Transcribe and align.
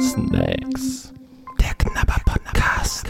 Snacks. 0.00 1.12
Der 1.58 1.74
Knabber 1.74 2.20
Podcast. 2.24 3.08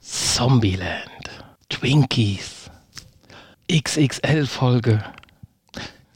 Zombieland. 0.00 1.30
Twinkies. 1.68 2.68
XXL 3.70 4.46
Folge. 4.46 5.04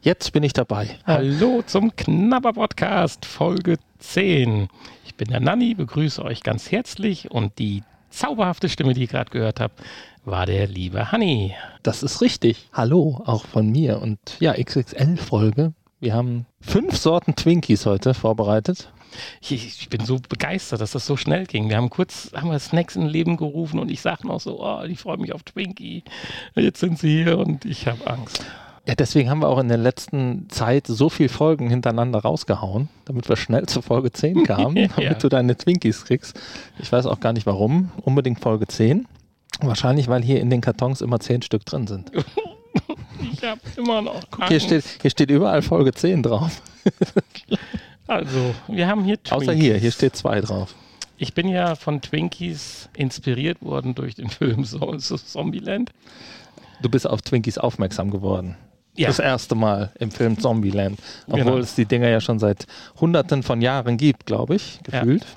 Jetzt 0.03 0.33
bin 0.33 0.43
ich 0.43 0.53
dabei. 0.53 0.99
Hallo 1.07 1.63
zum 1.63 1.95
Knabber 1.95 2.55
Podcast 2.55 3.25
Folge 3.25 3.77
10. 4.01 4.67
Ich 5.05 5.15
bin 5.15 5.29
der 5.29 5.39
Nanni, 5.39 5.77
begrüße 5.77 6.25
euch 6.25 6.43
ganz 6.43 6.73
herzlich 6.73 7.31
und 7.31 7.61
die 7.61 7.85
zauberhafte 8.11 8.69
Stimme, 8.69 8.95
die 8.95 9.03
ihr 9.03 9.07
gerade 9.07 9.31
gehört 9.31 9.61
habt, 9.61 9.81
war 10.25 10.47
der 10.47 10.67
liebe 10.67 11.13
Hanni. 11.13 11.55
Das 11.85 12.03
ist 12.03 12.21
richtig. 12.21 12.69
Hallo, 12.73 13.23
auch 13.27 13.47
von 13.47 13.71
mir. 13.71 14.03
Und 14.03 14.19
ja, 14.41 14.55
XXL-Folge. 14.61 15.73
Wir 16.05 16.13
haben 16.13 16.45
fünf 16.61 16.99
Sorten 16.99 17.35
Twinkies 17.35 17.87
heute 17.87 18.13
vorbereitet. 18.13 18.93
Ich, 19.41 19.53
ich, 19.53 19.89
bin 19.89 20.05
so 20.05 20.19
begeistert, 20.29 20.83
dass 20.83 20.91
das 20.91 21.07
so 21.07 21.17
schnell 21.17 21.47
ging. 21.47 21.71
Wir 21.71 21.79
haben 21.79 21.89
kurz, 21.89 22.31
haben 22.35 22.51
wir 22.51 22.59
Snacks 22.59 22.95
in 22.95 23.07
Leben 23.07 23.39
gerufen 23.39 23.79
und 23.79 23.91
ich 23.91 24.03
sage 24.03 24.27
noch 24.27 24.39
so, 24.39 24.63
oh, 24.63 24.83
ich 24.83 24.99
freue 24.99 25.17
mich 25.17 25.33
auf 25.33 25.45
Twinkie. 25.45 26.05
Jetzt 26.57 26.81
sind 26.81 26.99
sie 26.99 27.23
hier 27.23 27.39
und 27.39 27.65
ich 27.65 27.87
habe 27.87 28.07
Angst. 28.07 28.45
Ja, 28.87 28.95
deswegen 28.95 29.31
haben 29.31 29.39
wir 29.39 29.49
auch 29.49 29.59
in 29.59 29.69
der 29.69 29.79
letzten 29.79 30.51
Zeit 30.51 30.87
so 30.89 31.09
viele 31.09 31.31
Folgen 31.31 31.71
hintereinander 31.71 32.19
rausgehauen, 32.19 32.91
damit 33.07 33.27
wir 33.31 33.37
schnell 33.37 33.65
zur 33.65 33.83
Folge 33.83 34.13
10 34.13 34.45
kamen, 34.45 34.77
ja. 34.77 34.89
damit 34.97 35.23
du 35.25 35.31
deine 35.31 35.57
Twinkies 35.57 36.05
kriegst. 36.05 36.39
Ich 36.79 36.93
weiß 36.93 37.07
auch 37.07 37.21
gar 37.21 37.33
nicht 37.33 37.47
warum. 37.47 37.93
Unbedingt 38.03 38.41
Folge 38.41 38.67
10. 38.67 39.09
Wahrscheinlich, 39.63 40.09
weil 40.09 40.23
hier 40.23 40.43
in 40.43 40.51
den 40.51 40.61
Kartons 40.61 41.01
immer 41.01 41.19
10 41.19 41.41
Stück 41.41 41.65
drin 41.65 41.87
sind. 41.87 42.13
ich 43.33 43.43
habe 43.45 43.61
immer 43.77 44.03
noch. 44.03 44.21
Guck, 44.31 44.49
hier 44.49 44.61
steht, 44.61 44.85
hier 45.01 45.11
steht 45.11 45.31
überall 45.31 45.63
Folge 45.63 45.93
10 45.93 46.23
drauf. 46.23 46.63
also, 48.07 48.55
wir 48.69 48.87
haben 48.87 49.05
hier 49.05 49.23
Twinkies. 49.23 49.49
Außer 49.49 49.53
hier, 49.53 49.77
hier 49.77 49.91
steht 49.91 50.17
2 50.17 50.41
drauf. 50.43 50.75
Ich 51.17 51.35
bin 51.35 51.49
ja 51.49 51.75
von 51.75 52.01
Twinkies 52.01 52.89
inspiriert 52.97 53.63
worden 53.63 53.95
durch 53.95 54.15
den 54.15 54.29
Film 54.31 54.65
Zombieland. 54.65 55.91
Du 56.83 56.89
bist 56.89 57.07
auf 57.09 57.23
Twinkies 57.23 57.59
aufmerksam 57.59 58.11
geworden. 58.11 58.57
Ja. 58.97 59.09
Das 59.09 59.19
erste 59.19 59.55
Mal 59.55 59.91
im 59.99 60.11
Film 60.11 60.39
Zombieland. 60.39 61.01
Obwohl 61.27 61.45
genau. 61.45 61.59
es 61.59 61.75
die 61.75 61.85
Dinger 61.87 62.09
ja 62.09 62.21
schon 62.21 62.39
seit 62.39 62.67
hunderten 63.01 63.43
von 63.43 63.61
Jahren 63.61 63.97
gibt, 63.97 64.27
glaube 64.27 64.55
ich, 64.55 64.81
gefühlt. 64.85 65.25
Ja. 65.25 65.29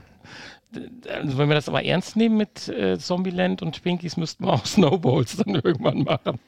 Also 1.12 1.38
wenn 1.38 1.48
wir 1.48 1.56
das 1.56 1.70
aber 1.70 1.84
ernst 1.84 2.16
nehmen 2.16 2.38
mit 2.38 2.68
äh, 2.68 3.00
Zombieland 3.00 3.62
und 3.62 3.82
Twinkies, 3.82 4.18
müssten 4.18 4.46
wir 4.46 4.54
auch 4.54 4.66
Snowballs 4.66 5.38
dann 5.38 5.56
irgendwann 5.56 6.04
machen. 6.04 6.40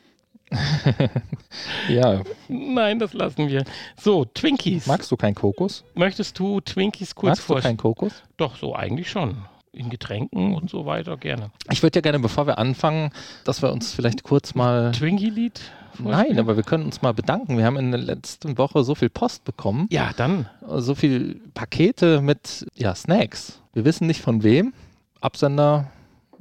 ja. 1.89 2.21
Nein, 2.47 2.99
das 2.99 3.13
lassen 3.13 3.47
wir. 3.47 3.63
So, 3.99 4.25
Twinkies. 4.25 4.87
Magst 4.87 5.11
du 5.11 5.17
keinen 5.17 5.35
Kokos? 5.35 5.83
Möchtest 5.95 6.37
du 6.39 6.61
Twinkies 6.61 7.15
kurz 7.15 7.39
vorstellen? 7.39 7.55
Magst 7.55 7.65
du 7.65 7.67
keinen 7.67 7.77
Kokos? 7.77 8.23
Doch, 8.37 8.55
so 8.55 8.75
eigentlich 8.75 9.09
schon 9.09 9.37
in 9.71 9.89
Getränken 9.89 10.55
und 10.55 10.69
so 10.69 10.85
weiter 10.85 11.17
gerne. 11.17 11.51
Ich 11.71 11.83
würde 11.83 11.97
ja 11.97 12.01
gerne, 12.01 12.19
bevor 12.19 12.47
wir 12.47 12.57
anfangen, 12.57 13.11
dass 13.45 13.61
wir 13.61 13.71
uns 13.71 13.93
vielleicht 13.93 14.23
kurz 14.23 14.55
mal. 14.55 14.91
Twinkie-Lied? 14.91 15.61
Nein, 15.99 16.39
aber 16.39 16.55
wir 16.55 16.63
können 16.63 16.85
uns 16.85 17.01
mal 17.01 17.13
bedanken. 17.13 17.57
Wir 17.57 17.65
haben 17.65 17.77
in 17.77 17.91
der 17.91 17.99
letzten 17.99 18.57
Woche 18.57 18.83
so 18.83 18.95
viel 18.95 19.09
Post 19.09 19.43
bekommen. 19.43 19.87
Ja, 19.91 20.11
dann. 20.15 20.47
So 20.77 20.95
viel 20.95 21.41
Pakete 21.53 22.21
mit 22.21 22.65
ja, 22.75 22.95
Snacks. 22.95 23.61
Wir 23.73 23.85
wissen 23.85 24.07
nicht 24.07 24.21
von 24.21 24.43
wem. 24.43 24.73
Absender 25.19 25.91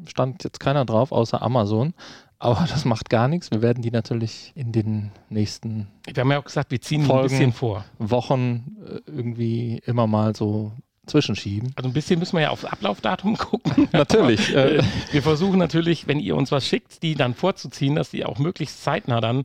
stand 0.07 0.45
jetzt 0.45 0.61
keiner 0.61 0.85
drauf, 0.85 1.11
außer 1.11 1.43
Amazon. 1.43 1.95
Aber 2.41 2.67
das 2.69 2.85
macht 2.85 3.11
gar 3.11 3.27
nichts. 3.29 3.51
Wir 3.51 3.63
werden 3.63 3.83
die 3.83 3.91
natürlich 3.91 4.53
in 4.55 4.71
den 4.71 5.11
nächsten. 5.29 5.89
Wir 6.07 6.21
haben 6.21 6.31
ja 6.31 6.39
auch 6.39 6.45
gesagt, 6.45 6.71
wir 6.71 6.81
ziehen 6.81 7.05
Folgen, 7.05 7.25
ein 7.25 7.29
bisschen 7.29 7.53
vor. 7.53 7.85
Wochen 7.99 8.77
äh, 8.85 9.01
irgendwie 9.07 9.83
immer 9.85 10.07
mal 10.07 10.37
so 10.37 10.73
zwischenschieben. 11.09 11.73
Also 11.77 11.89
ein 11.89 11.93
bisschen 11.93 12.19
müssen 12.19 12.37
wir 12.37 12.43
ja 12.43 12.51
aufs 12.51 12.65
Ablaufdatum 12.65 13.37
gucken. 13.37 13.89
natürlich. 13.93 14.55
Äh, 14.55 14.83
wir 15.11 15.23
versuchen 15.23 15.59
natürlich, 15.59 16.07
wenn 16.07 16.21
ihr 16.21 16.37
uns 16.37 16.53
was 16.53 16.67
schickt, 16.67 17.03
die 17.03 17.15
dann 17.15 17.35
vorzuziehen, 17.35 17.95
dass 17.95 18.11
die 18.11 18.25
auch 18.25 18.39
möglichst 18.39 18.83
zeitnah 18.83 19.21
dann 19.21 19.45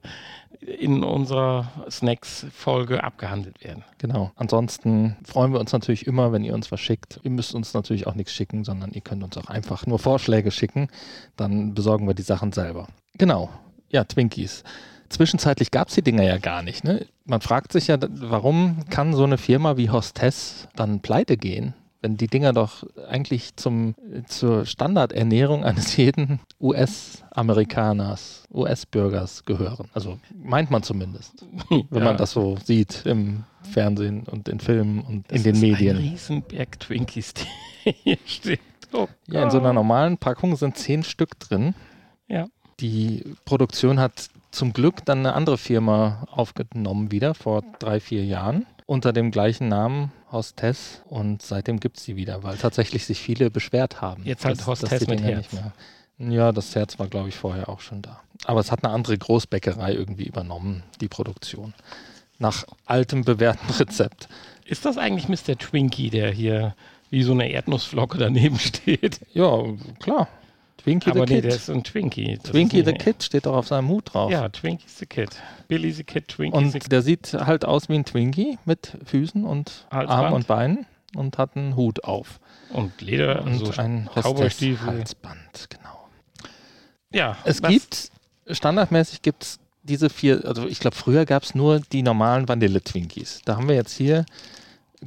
in 0.66 1.04
unserer 1.04 1.72
Snacks-Folge 1.90 3.04
abgehandelt 3.04 3.64
werden. 3.64 3.84
Genau. 3.98 4.32
Ansonsten 4.36 5.18
freuen 5.26 5.52
wir 5.52 5.60
uns 5.60 5.74
natürlich 5.74 6.08
immer, 6.08 6.32
wenn 6.32 6.44
ihr 6.44 6.54
uns 6.54 6.72
was 6.72 6.80
schickt. 6.80 7.20
Ihr 7.24 7.32
müsst 7.32 7.54
uns 7.54 7.74
natürlich 7.74 8.08
auch 8.08 8.16
nichts 8.16 8.34
schicken, 8.34 8.64
sondern 8.64 8.92
ihr 8.92 9.02
könnt 9.02 9.24
uns 9.24 9.38
auch 9.38 9.48
einfach 9.48 9.86
nur 9.86 10.00
Vorschläge 10.00 10.52
schicken. 10.52 10.88
Dann 11.36 11.74
besorgen 11.74 12.08
wir 12.08 12.14
die 12.14 12.22
Sachen 12.22 12.52
selber. 12.52 12.88
Genau. 13.18 13.50
Ja, 13.90 14.04
Twinkies. 14.04 14.64
Zwischenzeitlich 15.10 15.72
gab 15.72 15.90
es 15.90 15.96
die 15.96 16.02
Dinger 16.02 16.24
ja 16.24 16.38
gar 16.38 16.64
nicht. 16.64 16.84
Ne? 16.84 17.06
Man 17.26 17.42
fragt 17.42 17.72
sich 17.72 17.88
ja, 17.88 17.98
warum 18.02 18.86
kann 18.90 19.14
so 19.14 19.24
eine 19.24 19.38
Firma 19.38 19.78
wie 19.78 19.90
Hostess 19.90 20.68
dann 20.76 21.02
pleite 21.02 21.38
gehen? 21.38 21.74
Wenn 22.02 22.18
die 22.18 22.28
Dinger 22.28 22.52
doch 22.52 22.84
eigentlich 23.08 23.56
zum, 23.56 23.96
zur 24.28 24.66
Standardernährung 24.66 25.64
eines 25.64 25.96
jeden 25.98 26.42
US-Amerikaners, 26.60 28.44
US-Bürgers 28.54 29.46
gehören. 29.46 29.88
Also 29.94 30.20
meint 30.36 30.70
man 30.70 30.84
zumindest, 30.84 31.46
wenn 31.70 31.88
ja. 31.92 32.04
man 32.04 32.18
das 32.18 32.32
so 32.32 32.58
sieht 32.64 33.06
im 33.06 33.44
Fernsehen 33.62 34.24
und 34.24 34.50
in 34.50 34.60
Filmen 34.60 35.02
und 35.02 35.32
das 35.32 35.38
in 35.38 35.44
den 35.54 35.62
Medien. 35.62 35.98
Ein 35.98 36.04
Riesenberg 36.04 36.80
Twinkies, 36.80 37.34
die 37.36 37.92
hier 38.04 38.18
steht. 38.26 38.60
Oh 38.92 39.08
ja, 39.28 39.44
in 39.44 39.50
so 39.50 39.60
einer 39.60 39.74
normalen 39.74 40.18
Packung 40.18 40.56
sind 40.56 40.78
zehn 40.78 41.04
Stück 41.04 41.40
drin. 41.40 41.74
Ja. 42.28 42.48
Die 42.80 43.24
Produktion 43.46 44.00
hat 44.00 44.30
zum 44.54 44.74
Glück 44.74 45.04
dann 45.06 45.20
eine 45.20 45.34
andere 45.34 45.58
Firma 45.58 46.26
aufgenommen 46.32 47.12
wieder 47.12 47.34
vor 47.34 47.64
drei, 47.80 48.00
vier 48.00 48.24
Jahren 48.24 48.66
unter 48.86 49.14
dem 49.14 49.32
gleichen 49.32 49.68
Namen 49.68 50.12
Hostess 50.32 51.02
und 51.10 51.42
seitdem 51.42 51.80
gibt 51.80 51.98
es 51.98 52.04
sie 52.04 52.16
wieder, 52.16 52.44
weil 52.44 52.58
tatsächlich 52.58 53.06
sich 53.06 53.20
viele 53.20 53.50
beschwert 53.50 54.02
haben. 54.02 54.24
Jetzt 54.26 54.46
halt 54.46 54.60
dass, 54.60 54.68
Hostess 54.68 54.90
dass 54.90 55.08
mit 55.08 55.22
Herz. 55.22 55.38
Nicht 55.38 55.54
mehr. 55.54 55.74
Ja, 56.18 56.52
das 56.52 56.76
Herz 56.76 57.00
war 57.00 57.08
glaube 57.08 57.30
ich 57.30 57.36
vorher 57.36 57.70
auch 57.70 57.80
schon 57.80 58.02
da. 58.02 58.22
Aber 58.46 58.60
es 58.60 58.72
hat 58.72 58.84
eine 58.84 58.94
andere 58.94 59.18
Großbäckerei 59.18 59.94
irgendwie 59.94 60.26
übernommen, 60.26 60.84
die 61.02 61.08
Produktion. 61.08 61.74
Nach 62.40 62.66
altem 62.86 63.24
bewährten 63.24 63.70
Rezept. 63.80 64.28
Ist 64.66 64.86
das 64.86 64.98
eigentlich 64.98 65.30
Mr. 65.30 65.58
Twinkie, 65.58 66.10
der 66.10 66.32
hier 66.32 66.76
wie 67.10 67.24
so 67.24 67.32
eine 67.32 67.50
Erdnussflocke 67.50 68.18
daneben 68.18 68.60
steht? 68.60 69.20
Ja, 69.34 69.64
klar. 70.00 70.28
Twinkie 70.84 71.12
Aber 71.12 71.26
the 71.26 71.34
nee, 71.34 71.42
Kid. 71.42 71.46
der 71.46 71.56
ist 71.56 71.70
ein 71.70 71.84
Twinkie. 71.84 72.40
Das 72.42 72.52
Twinkie 72.52 72.84
the 72.84 72.94
Kid 72.94 73.24
steht 73.24 73.46
doch 73.46 73.56
auf 73.56 73.68
seinem 73.68 73.88
Hut 73.88 74.14
drauf. 74.14 74.32
Ja, 74.32 74.50
Twinkie 74.50 74.86
the 74.88 75.06
Kid. 75.06 75.30
Billy 75.68 75.92
the 75.92 76.04
Kid, 76.04 76.28
Twinkie 76.28 76.58
und 76.58 76.72
the 76.72 76.80
Kid. 76.80 76.92
der 76.92 77.02
sieht 77.02 77.34
halt 77.34 77.64
aus 77.64 77.88
wie 77.88 77.96
ein 77.96 78.06
Twinkie 78.06 78.58
mit 78.66 78.98
Füßen 79.06 79.46
und 79.46 79.88
Halsband. 79.92 80.10
Armen 80.10 80.34
und 80.34 80.48
Beinen 80.48 80.86
und 81.16 81.38
hat 81.38 81.56
einen 81.56 81.76
Hut 81.76 82.04
auf. 82.04 82.40
Und 82.72 83.00
Leder, 83.02 83.44
und 83.44 83.54
also 83.54 83.72
ein 83.80 84.10
Halsband, 84.14 85.70
genau. 85.70 86.10
Ja. 87.12 87.38
Es 87.46 87.62
gibt, 87.62 88.12
standardmäßig 88.50 89.22
gibt 89.22 89.44
es 89.44 89.60
diese 89.84 90.10
vier, 90.10 90.44
also 90.46 90.68
ich 90.68 90.80
glaube, 90.80 90.96
früher 90.96 91.26
gab 91.26 91.44
es 91.44 91.56
nur 91.56 91.80
die 91.80 92.02
normalen 92.02 92.48
Vanille-Twinkies. 92.48 93.42
Da 93.46 93.56
haben 93.56 93.68
wir 93.68 93.76
jetzt 93.76 93.96
hier 93.96 94.26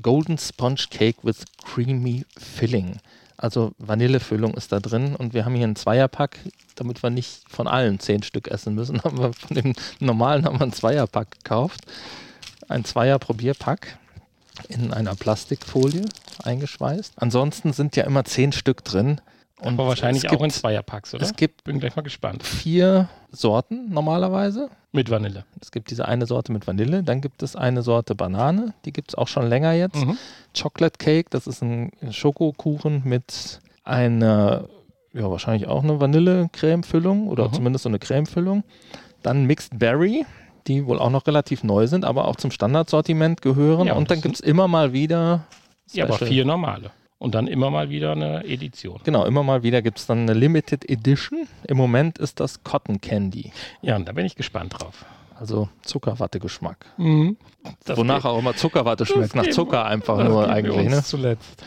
Golden 0.00 0.38
Sponge 0.38 0.84
Cake 0.90 1.18
with 1.22 1.44
Creamy 1.64 2.24
Filling. 2.38 2.98
Also 3.36 3.72
Vanillefüllung 3.78 4.54
ist 4.54 4.72
da 4.72 4.80
drin 4.80 5.14
und 5.14 5.34
wir 5.34 5.44
haben 5.44 5.54
hier 5.54 5.64
einen 5.64 5.76
Zweierpack, 5.76 6.38
damit 6.74 7.02
wir 7.02 7.10
nicht 7.10 7.42
von 7.48 7.66
allen 7.66 7.98
zehn 8.00 8.22
Stück 8.22 8.48
essen 8.48 8.74
müssen. 8.74 9.00
Haben 9.04 9.18
wir 9.18 9.32
von 9.32 9.54
dem 9.54 9.74
normalen 10.00 10.44
haben 10.44 10.58
wir 10.58 10.62
einen 10.62 10.72
Zweierpack 10.72 11.30
gekauft. 11.30 11.80
Ein 12.68 12.84
Zweier-Probierpack 12.84 13.98
in 14.68 14.92
einer 14.92 15.14
Plastikfolie 15.14 16.06
eingeschweißt. 16.42 17.14
Ansonsten 17.16 17.72
sind 17.72 17.94
ja 17.96 18.04
immer 18.04 18.24
zehn 18.24 18.52
Stück 18.52 18.84
drin. 18.84 19.20
Und 19.60 19.74
Aber 19.74 19.88
wahrscheinlich 19.88 20.28
auch 20.30 20.42
in 20.42 20.50
Zweierpacks, 20.50 21.14
oder? 21.14 21.22
Es 21.22 21.34
gibt 21.34 21.64
Bin 21.64 21.80
gleich 21.80 21.96
mal 21.96 22.02
gespannt. 22.02 22.42
vier 22.42 23.08
Sorten 23.30 23.88
normalerweise. 23.90 24.68
Mit 24.92 25.10
Vanille. 25.10 25.44
Es 25.60 25.70
gibt 25.70 25.90
diese 25.90 26.06
eine 26.06 26.26
Sorte 26.26 26.52
mit 26.52 26.66
Vanille, 26.66 27.02
dann 27.02 27.22
gibt 27.22 27.42
es 27.42 27.56
eine 27.56 27.82
Sorte 27.82 28.14
Banane, 28.14 28.74
die 28.84 28.92
gibt 28.92 29.12
es 29.12 29.14
auch 29.14 29.28
schon 29.28 29.48
länger 29.48 29.72
jetzt. 29.72 30.04
Mhm. 30.04 30.18
Chocolate 30.58 30.98
Cake, 30.98 31.30
das 31.30 31.46
ist 31.46 31.62
ein 31.62 31.90
Schokokuchen 32.10 33.02
mit 33.04 33.60
einer, 33.84 34.68
ja 35.14 35.30
wahrscheinlich 35.30 35.68
auch 35.68 35.82
eine 35.82 36.00
Vanille-Creme-Füllung 36.00 37.28
oder 37.28 37.48
mhm. 37.48 37.52
zumindest 37.54 37.84
so 37.84 37.88
eine 37.88 37.98
Creme-Füllung. 37.98 38.62
Dann 39.22 39.46
Mixed 39.46 39.78
Berry, 39.78 40.26
die 40.66 40.84
wohl 40.86 40.98
auch 40.98 41.10
noch 41.10 41.26
relativ 41.26 41.64
neu 41.64 41.86
sind, 41.86 42.04
aber 42.04 42.28
auch 42.28 42.36
zum 42.36 42.50
Standardsortiment 42.50 43.40
gehören. 43.40 43.86
Ja, 43.86 43.94
und, 43.94 44.00
und 44.00 44.10
dann 44.10 44.20
gibt 44.20 44.34
es 44.34 44.40
immer 44.40 44.68
mal 44.68 44.92
wieder. 44.92 45.46
Special. 45.88 46.08
Ja, 46.08 46.14
aber 46.14 46.26
vier 46.26 46.44
normale. 46.44 46.90
Und 47.18 47.34
dann 47.34 47.46
immer 47.46 47.70
mal 47.70 47.88
wieder 47.88 48.12
eine 48.12 48.44
Edition. 48.44 49.00
Genau, 49.04 49.24
immer 49.24 49.42
mal 49.42 49.62
wieder 49.62 49.80
gibt 49.80 49.98
es 49.98 50.06
dann 50.06 50.20
eine 50.20 50.34
Limited 50.34 50.88
Edition. 50.88 51.48
Im 51.66 51.78
Moment 51.78 52.18
ist 52.18 52.40
das 52.40 52.62
Cotton 52.62 53.00
Candy. 53.00 53.52
Ja, 53.80 53.96
und 53.96 54.06
da 54.06 54.12
bin 54.12 54.26
ich 54.26 54.36
gespannt 54.36 54.74
drauf. 54.78 55.06
Also 55.34 55.68
Zuckerwatte-Geschmack. 55.82 56.86
Mhm. 56.98 57.36
Wonach 57.86 58.24
auch 58.24 58.38
immer 58.38 58.54
Zuckerwatte 58.54 59.06
schmeckt. 59.06 59.34
Nach 59.34 59.48
Zucker 59.48 59.84
einfach 59.84 60.22
nur 60.24 60.48
eigentlich. 60.48 60.88
Ne? 60.88 61.02
Zuletzt. 61.02 61.62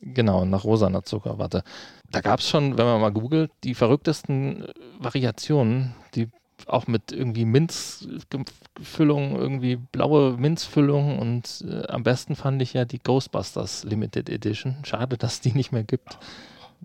Genau, 0.00 0.44
nach 0.44 0.64
rosaner 0.64 1.02
Zuckerwatte. 1.02 1.64
Da 2.10 2.20
gab 2.20 2.40
es 2.40 2.48
schon, 2.48 2.78
wenn 2.78 2.84
man 2.84 3.00
mal 3.00 3.10
googelt, 3.12 3.50
die 3.64 3.74
verrücktesten 3.74 4.66
Variationen, 4.98 5.94
die 6.14 6.28
auch 6.66 6.86
mit 6.86 7.12
irgendwie 7.12 7.44
Minzfüllung, 7.44 9.36
irgendwie 9.36 9.76
blaue 9.76 10.36
Minzfüllung 10.36 11.18
und 11.18 11.64
äh, 11.68 11.86
am 11.88 12.02
besten 12.02 12.34
fand 12.34 12.62
ich 12.62 12.72
ja 12.72 12.84
die 12.84 12.98
Ghostbusters 12.98 13.84
Limited 13.84 14.28
Edition. 14.28 14.76
Schade, 14.84 15.18
dass 15.18 15.40
die 15.40 15.52
nicht 15.52 15.72
mehr 15.72 15.84
gibt. 15.84 16.18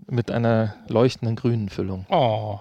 Mit 0.08 0.30
einer 0.30 0.74
leuchtenden 0.88 1.36
grünen 1.36 1.68
Füllung. 1.68 2.06
Oh. 2.08 2.60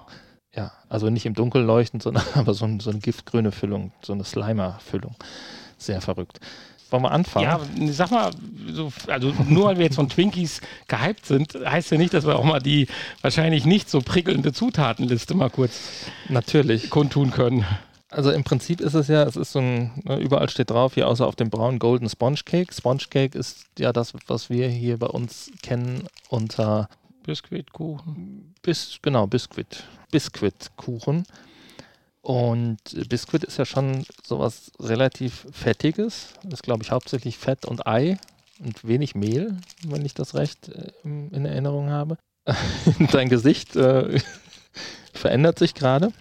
Ja, 0.54 0.72
also 0.90 1.10
nicht 1.10 1.26
im 1.26 1.34
Dunkeln 1.34 1.66
leuchtend, 1.66 2.04
sondern 2.04 2.24
aber 2.36 2.54
so, 2.54 2.66
ein, 2.66 2.80
so 2.80 2.90
eine 2.90 3.00
giftgrüne 3.00 3.52
Füllung, 3.52 3.92
so 4.02 4.14
eine 4.14 4.24
Slimer-Füllung. 4.24 5.16
Sehr 5.78 6.02
verrückt. 6.02 6.40
Wollen 6.92 7.04
wir 7.04 7.12
anfangen? 7.12 7.46
Ja, 7.46 7.60
sag 7.94 8.12
mal, 8.12 8.32
so, 8.72 8.92
also 9.08 9.34
nur 9.48 9.66
weil 9.66 9.78
wir 9.78 9.86
jetzt 9.86 9.96
von 9.96 10.10
Twinkies 10.10 10.62
gehypt 10.88 11.26
sind, 11.26 11.56
heißt 11.66 11.92
ja 11.92 11.98
nicht, 11.98 12.14
dass 12.14 12.26
wir 12.26 12.38
auch 12.38 12.44
mal 12.44 12.60
die 12.60 12.88
wahrscheinlich 13.22 13.66
nicht 13.66 13.90
so 13.90 14.02
prickelnde 14.02 14.52
Zutatenliste 14.52 15.34
mal 15.34 15.50
kurz 15.50 15.80
natürlich 16.28 16.90
kundtun 16.90 17.32
können. 17.32 17.66
Also 18.10 18.30
im 18.32 18.44
Prinzip 18.44 18.82
ist 18.82 18.94
es 18.94 19.08
ja, 19.08 19.24
es 19.24 19.38
ist 19.38 19.54
so 19.54 19.60
ein, 19.60 19.92
ne, 20.04 20.20
überall 20.20 20.50
steht 20.50 20.70
drauf, 20.70 20.96
hier 20.96 21.08
außer 21.08 21.26
auf 21.26 21.38
dem 21.38 21.50
braunen 21.50 21.80
Golden 21.80 22.10
Sponge 22.10 22.42
Cake. 22.44 22.74
Sponge 22.74 23.04
Cake 23.10 23.38
ist 23.38 23.68
ja 23.80 23.94
das, 23.94 24.14
was 24.28 24.50
wir 24.50 24.68
hier 24.68 24.98
bei 24.98 25.08
uns 25.08 25.50
kennen 25.64 26.04
unter 26.28 26.90
Biskuitkuchen. 27.24 28.54
Bis, 28.62 29.00
genau, 29.02 29.28
Biskuit. 29.28 29.86
Biskuitkuchen. 30.12 31.24
Und 32.22 32.78
Biskuit 33.10 33.44
ist 33.44 33.58
ja 33.58 33.66
schon 33.66 34.06
sowas 34.24 34.72
relativ 34.80 35.48
Fettiges. 35.52 36.34
Ist, 36.50 36.64
glaube 36.64 36.84
ich, 36.84 36.92
hauptsächlich 36.92 37.38
Fett 37.38 37.66
und 37.66 37.88
Ei 37.88 38.18
und 38.64 38.88
wenig 38.88 39.16
Mehl, 39.16 39.58
wenn 39.88 40.06
ich 40.06 40.14
das 40.14 40.36
recht 40.36 40.70
äh, 40.70 40.92
in 41.04 41.46
Erinnerung 41.46 41.90
habe. 41.90 42.18
Dein 43.12 43.30
Gesicht 43.30 43.76
äh, 43.76 44.20
verändert 45.14 45.58
sich 45.58 45.74
gerade. 45.74 46.12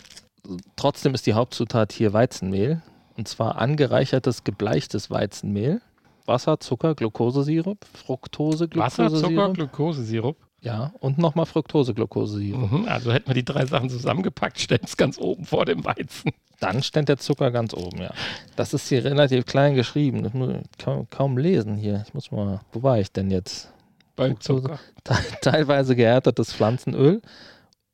Trotzdem 0.76 1.14
ist 1.14 1.26
die 1.26 1.35
Hauptzutat 1.35 1.93
hier 1.93 2.12
Weizenmehl. 2.12 2.82
Und 3.17 3.29
zwar 3.29 3.56
angereichertes, 3.56 4.44
gebleichtes 4.44 5.11
Weizenmehl. 5.11 5.82
Wasser, 6.26 6.61
Zucker, 6.61 6.94
Glukosesirup, 6.94 7.85
Fructose, 7.93 8.69
Glukosesirup. 8.69 9.12
Wasser, 9.12 9.29
Zucker, 9.29 9.52
Glukosesirup. 9.52 10.37
Ja, 10.62 10.93
und 11.01 11.17
nochmal 11.17 11.47
Fructose-Glucose-Sirup. 11.47 12.71
Mhm, 12.71 12.89
also 12.89 13.12
hätten 13.12 13.29
wir 13.29 13.35
die 13.35 13.45
drei 13.45 13.65
Sachen 13.65 13.89
zusammengepackt, 13.89 14.61
ständen 14.61 14.85
es 14.87 14.97
ganz 14.97 15.19
oben 15.19 15.45
vor 15.45 15.65
dem 15.65 15.85
Weizen. 15.85 16.33
Dann 16.61 16.83
stand 16.83 17.09
der 17.09 17.17
Zucker 17.17 17.51
ganz 17.51 17.73
oben, 17.73 18.03
ja. 18.03 18.12
Das 18.57 18.75
ist 18.75 18.89
hier 18.89 19.03
relativ 19.05 19.47
klein 19.47 19.75
geschrieben. 19.75 20.23
Das 20.23 20.35
muss 20.35 20.51
ich 20.51 20.79
kaum, 20.79 21.09
kaum 21.09 21.39
lesen 21.39 21.77
hier. 21.77 22.05
Ich 22.07 22.12
muss 22.12 22.31
mal, 22.31 22.61
wo 22.73 22.83
war 22.83 22.99
ich 22.99 23.11
denn 23.11 23.31
jetzt? 23.31 23.73
Beim 24.17 24.39
Zucker. 24.41 24.79
Teilweise 25.41 25.97
gehärtetes 25.97 26.53
Pflanzenöl 26.53 27.23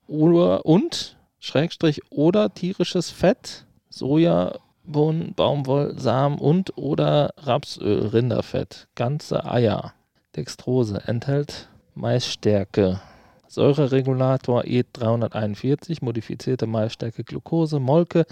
oder 0.09 0.67
und 0.67 1.17
Schrägstrich 1.39 2.01
oder 2.11 2.53
tierisches 2.53 3.11
Fett, 3.11 3.67
Sojabohnen, 3.89 5.35
Baumwollsamen 5.35 6.41
und 6.41 6.77
oder 6.77 7.33
Rapsöl, 7.37 8.09
Rinderfett, 8.09 8.89
ganze 8.97 9.45
Eier. 9.45 9.93
Dextrose 10.35 11.03
enthält 11.07 11.69
Maisstärke. 11.97 13.01
Säureregulator 13.49 14.63
E341, 14.63 15.99
modifizierte 16.03 16.67
Maisstärke 16.67 17.25
Glucose, 17.25 17.81
Molke, 17.81 18.27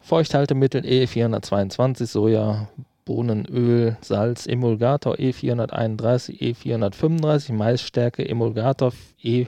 Feuchthaltemittel 0.00 0.82
E422, 0.82 2.06
Soja, 2.06 2.68
Bohnenöl, 3.04 3.96
Salz, 4.00 4.46
Emulgator 4.46 5.14
E431, 5.16 6.40
E435, 6.40 7.52
Maisstärke, 7.52 8.28
Emulgator 8.28 8.92
E435. 9.22 9.46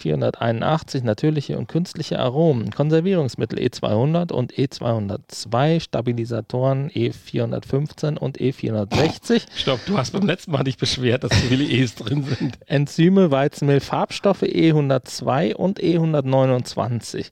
481 0.00 1.04
natürliche 1.04 1.58
und 1.58 1.68
künstliche 1.68 2.18
Aromen, 2.18 2.70
Konservierungsmittel 2.70 3.58
E200 3.58 4.32
und 4.32 4.52
E202, 4.52 5.80
Stabilisatoren 5.80 6.90
E415 6.90 8.18
und 8.18 8.38
E460. 8.38 9.46
Stopp, 9.54 9.80
du 9.86 9.98
hast 9.98 10.12
beim 10.12 10.26
letzten 10.26 10.52
Mal 10.52 10.64
dich 10.64 10.78
beschwert, 10.78 11.24
dass 11.24 11.30
zu 11.30 11.46
viele 11.46 11.64
E's 11.64 11.94
drin 11.94 12.24
sind. 12.24 12.58
Enzyme, 12.66 13.30
Weizenmehl, 13.30 13.80
Farbstoffe 13.80 14.42
E102 14.42 15.54
und 15.54 15.80
E129. 15.80 17.30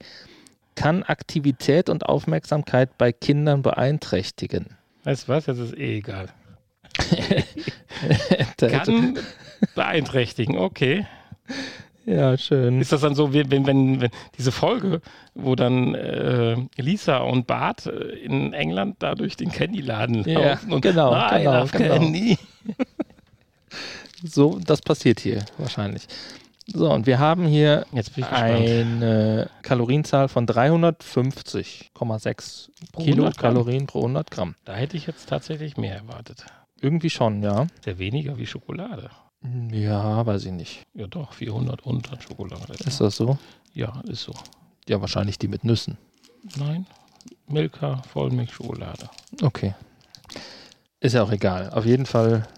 Kann 0.74 1.02
Aktivität 1.02 1.88
und 1.88 2.06
Aufmerksamkeit 2.06 2.96
bei 2.98 3.12
Kindern 3.12 3.62
beeinträchtigen. 3.62 4.76
Weißt 5.04 5.26
du 5.26 5.32
was? 5.32 5.46
Jetzt 5.46 5.58
ist 5.58 5.76
eh 5.76 5.98
egal. 5.98 6.28
Kann 8.58 9.18
beeinträchtigen, 9.74 10.58
okay. 10.58 11.06
Ja, 12.08 12.36
schön. 12.38 12.80
Ist 12.80 12.92
das 12.92 13.02
dann 13.02 13.14
so, 13.14 13.34
wenn, 13.34 13.50
wenn, 13.50 14.00
wenn 14.00 14.10
diese 14.38 14.50
Folge, 14.50 15.02
wo 15.34 15.54
dann 15.54 15.94
äh, 15.94 16.56
Lisa 16.76 17.18
und 17.18 17.46
Bart 17.46 17.84
äh, 17.84 17.90
in 17.90 18.54
England 18.54 18.96
da 19.00 19.14
durch 19.14 19.36
den 19.36 19.52
Candy-Laden 19.52 20.24
laufen 20.24 20.70
ja, 20.70 20.74
und 20.74 20.80
genau, 20.80 21.14
I 21.14 21.38
genau, 21.38 21.66
genau. 21.66 21.68
Candy. 21.68 22.38
so, 24.24 24.58
das 24.64 24.80
passiert 24.80 25.20
hier 25.20 25.44
wahrscheinlich. 25.58 26.08
So, 26.66 26.90
und 26.90 27.06
wir 27.06 27.18
haben 27.18 27.46
hier 27.46 27.84
eine 28.30 29.50
Kalorienzahl 29.60 30.28
von 30.28 30.46
350,6 30.46 32.70
Kilokalorien 32.98 33.86
pro 33.86 33.98
100 34.00 34.30
Gramm. 34.30 34.54
Da 34.64 34.74
hätte 34.74 34.96
ich 34.96 35.06
jetzt 35.06 35.28
tatsächlich 35.28 35.76
mehr 35.76 35.96
erwartet. 35.96 36.46
Irgendwie 36.80 37.10
schon, 37.10 37.42
ja. 37.42 37.66
Sehr 37.84 37.98
weniger 37.98 38.38
wie 38.38 38.46
Schokolade. 38.46 39.10
Ja, 39.70 40.24
weiß 40.26 40.46
ich 40.46 40.52
nicht. 40.52 40.82
Ja, 40.94 41.06
doch, 41.06 41.32
400 41.32 41.84
und 41.84 42.10
dann 42.10 42.20
Schokolade. 42.20 42.74
Ist 42.84 43.00
das 43.00 43.16
so? 43.16 43.38
Ja, 43.72 44.00
ist 44.08 44.22
so. 44.22 44.32
Ja, 44.88 45.00
wahrscheinlich 45.00 45.38
die 45.38 45.48
mit 45.48 45.64
Nüssen. 45.64 45.96
Nein, 46.56 46.86
Milka, 47.46 48.02
Vollmilchschokolade. 48.02 49.08
Okay. 49.42 49.74
Ist 51.00 51.14
ja 51.14 51.22
auch 51.22 51.30
egal. 51.30 51.70
Auf 51.70 51.86
jeden 51.86 52.06
Fall, 52.06 52.48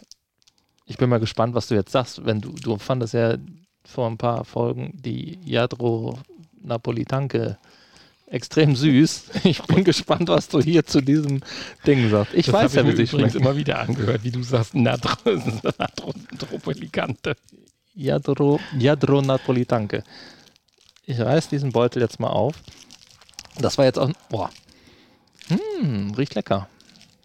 ich 0.87 0.97
bin 0.97 1.11
mal 1.11 1.21
gespannt, 1.21 1.55
was 1.55 1.69
du 1.69 1.75
jetzt 1.75 1.93
sagst. 1.93 2.25
Wenn 2.25 2.41
du, 2.41 2.53
du 2.53 2.79
fandest 2.79 3.15
ja 3.15 3.37
vor 3.85 4.09
ein 4.09 4.19
paar 4.19 4.45
Folgen 4.45 4.93
die 4.95 5.39
Jadro 5.45 6.19
Napolitanke 6.63 7.59
extrem 8.31 8.75
süß. 8.77 9.25
Ich 9.45 9.63
bin 9.63 9.85
gespannt, 9.85 10.29
was 10.29 10.49
du 10.49 10.61
hier 10.61 10.85
zu 10.87 11.01
diesem 11.01 11.41
Ding 11.87 12.11
sagst. 12.11 12.35
Ich 12.35 12.45
das 12.47 12.55
weiß 12.55 12.75
ja, 12.75 12.85
wie 12.87 12.97
sie 12.97 13.07
schmeckt. 13.07 13.35
immer 13.35 13.57
wieder 13.57 13.79
angehört, 13.81 14.23
wie 14.25 14.31
du 14.31 14.43
sagst, 14.43 14.75
Natropolitante. 14.75 17.37
Jadro, 17.95 18.61
Jadro 18.79 19.21
Napolitanke. 19.21 20.03
Ich 21.05 21.21
reiß 21.21 21.49
diesen 21.49 21.73
Beutel 21.73 22.01
jetzt 22.03 22.21
mal 22.21 22.29
auf. 22.29 22.55
Das 23.59 23.77
war 23.79 23.85
jetzt 23.85 23.99
auch. 23.99 24.09
Boah. 24.29 24.51
Hm, 25.49 26.15
riecht 26.17 26.37
lecker. 26.37 26.69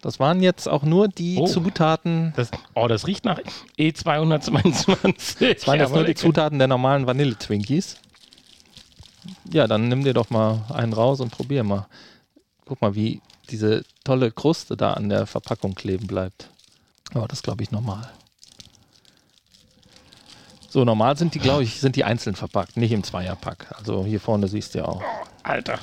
Das 0.01 0.19
waren 0.19 0.41
jetzt 0.41 0.67
auch 0.67 0.81
nur 0.83 1.07
die 1.07 1.37
oh, 1.37 1.47
Zutaten. 1.47 2.33
Das, 2.35 2.51
oh, 2.73 2.87
das 2.87 3.07
riecht 3.07 3.23
nach 3.25 3.39
E222. 3.77 5.53
Das 5.53 5.67
waren 5.67 5.79
jetzt 5.79 5.93
nur 5.93 6.03
die 6.03 6.15
Zutaten 6.15 6.57
der 6.59 6.67
normalen 6.67 7.07
Vanille-Twinkies. 7.07 7.97
Ja, 9.51 9.67
dann 9.67 9.87
nimm 9.87 10.03
dir 10.03 10.13
doch 10.13 10.29
mal 10.29 10.63
einen 10.73 10.93
raus 10.93 11.19
und 11.19 11.31
probier 11.31 11.63
mal. 11.63 11.87
Guck 12.65 12.81
mal, 12.81 12.95
wie 12.95 13.21
diese 13.49 13.83
tolle 14.03 14.31
Kruste 14.31 14.75
da 14.75 14.93
an 14.93 15.09
der 15.09 15.27
Verpackung 15.27 15.75
kleben 15.75 16.07
bleibt. 16.07 16.49
Aber 17.13 17.27
das 17.27 17.43
glaube 17.43 17.63
ich 17.63 17.71
normal. 17.71 18.09
So, 20.69 20.83
normal 20.83 21.17
sind 21.17 21.33
die, 21.35 21.39
glaube 21.39 21.63
ich, 21.63 21.79
sind 21.79 21.95
die 21.95 22.03
einzeln 22.03 22.35
verpackt, 22.35 22.75
nicht 22.75 22.91
im 22.91 23.03
Zweierpack. 23.03 23.73
Also 23.77 24.03
hier 24.03 24.19
vorne 24.19 24.47
siehst 24.47 24.75
du 24.75 24.79
ja 24.79 24.85
auch. 24.85 25.01
Alter. 25.43 25.79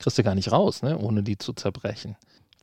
Kriegst 0.00 0.18
du 0.18 0.22
gar 0.24 0.34
nicht 0.34 0.50
raus, 0.50 0.82
ne? 0.82 0.98
ohne 0.98 1.22
die 1.22 1.38
zu 1.38 1.52
zerbrechen. 1.52 2.16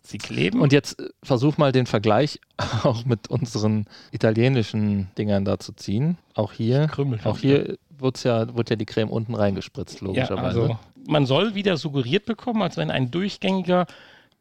Sie 0.05 0.17
kleben. 0.17 0.61
Und 0.61 0.73
jetzt 0.73 0.99
äh, 0.99 1.09
versuch 1.23 1.57
mal 1.57 1.71
den 1.71 1.85
Vergleich 1.85 2.39
auch 2.83 3.05
mit 3.05 3.29
unseren 3.29 3.85
italienischen 4.11 5.09
Dingern 5.17 5.45
da 5.45 5.59
zu 5.59 5.73
ziehen. 5.73 6.17
Auch 6.35 6.51
hier, 6.51 6.89
auch 7.23 7.37
hier 7.37 7.77
wird's 7.89 8.23
ja, 8.23 8.53
wird 8.55 8.69
ja 8.69 8.75
die 8.75 8.85
Creme 8.85 9.09
unten 9.09 9.33
reingespritzt, 9.33 10.01
logischerweise. 10.01 10.59
Ja, 10.59 10.63
also 10.65 10.79
man 11.07 11.25
soll 11.25 11.55
wieder 11.55 11.77
suggeriert 11.77 12.25
bekommen, 12.25 12.61
als 12.61 12.77
wenn 12.77 12.91
ein 12.91 13.11
durchgängiger 13.11 13.87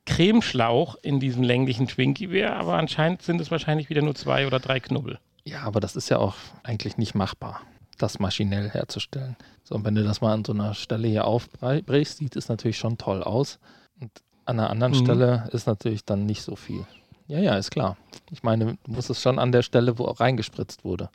Cremeschlauch 0.05 0.97
in 1.03 1.21
diesem 1.21 1.45
länglichen 1.45 1.87
Twinkie 1.87 2.31
wäre, 2.31 2.55
aber 2.57 2.75
anscheinend 2.75 3.23
sind 3.23 3.41
es 3.41 3.51
wahrscheinlich 3.51 3.89
wieder 3.89 4.03
nur 4.03 4.15
zwei 4.15 4.47
oder 4.47 4.59
drei 4.59 4.81
Knubbel. 4.81 5.19
Ja, 5.45 5.63
aber 5.63 5.81
das 5.81 5.97
ist 5.97 6.09
ja 6.09 6.19
auch 6.19 6.35
eigentlich 6.65 6.97
nicht 6.97 7.15
machbar, 7.15 7.61
das 7.99 8.19
maschinell 8.19 8.69
herzustellen. 8.71 9.37
So, 9.63 9.77
und 9.77 9.85
wenn 9.85 9.95
du 9.95 10.03
das 10.03 10.21
mal 10.21 10.33
an 10.33 10.45
so 10.45 10.53
einer 10.53 10.75
Stelle 10.75 11.07
hier 11.07 11.25
aufbrichst, 11.25 12.19
sieht 12.19 12.37
es 12.37 12.49
natürlich 12.49 12.79
schon 12.79 12.99
toll 12.99 13.23
aus. 13.23 13.61
Und 14.01 14.11
an 14.45 14.59
einer 14.59 14.71
anderen 14.71 14.93
mhm. 14.93 15.05
Stelle 15.05 15.49
ist 15.53 15.67
natürlich 15.67 16.05
dann 16.05 16.27
nicht 16.27 16.43
so 16.43 16.57
viel. 16.57 16.87
Ja, 17.29 17.39
ja, 17.39 17.57
ist 17.57 17.71
klar. 17.71 17.97
Ich 18.31 18.43
meine, 18.43 18.77
du 18.85 18.93
musst 18.93 19.11
es 19.11 19.23
schon 19.23 19.39
an 19.39 19.53
der 19.53 19.63
Stelle, 19.63 19.99
wo 19.99 20.05
auch 20.05 20.21
reingespritzt 20.21 20.85
wurde. 20.85 21.09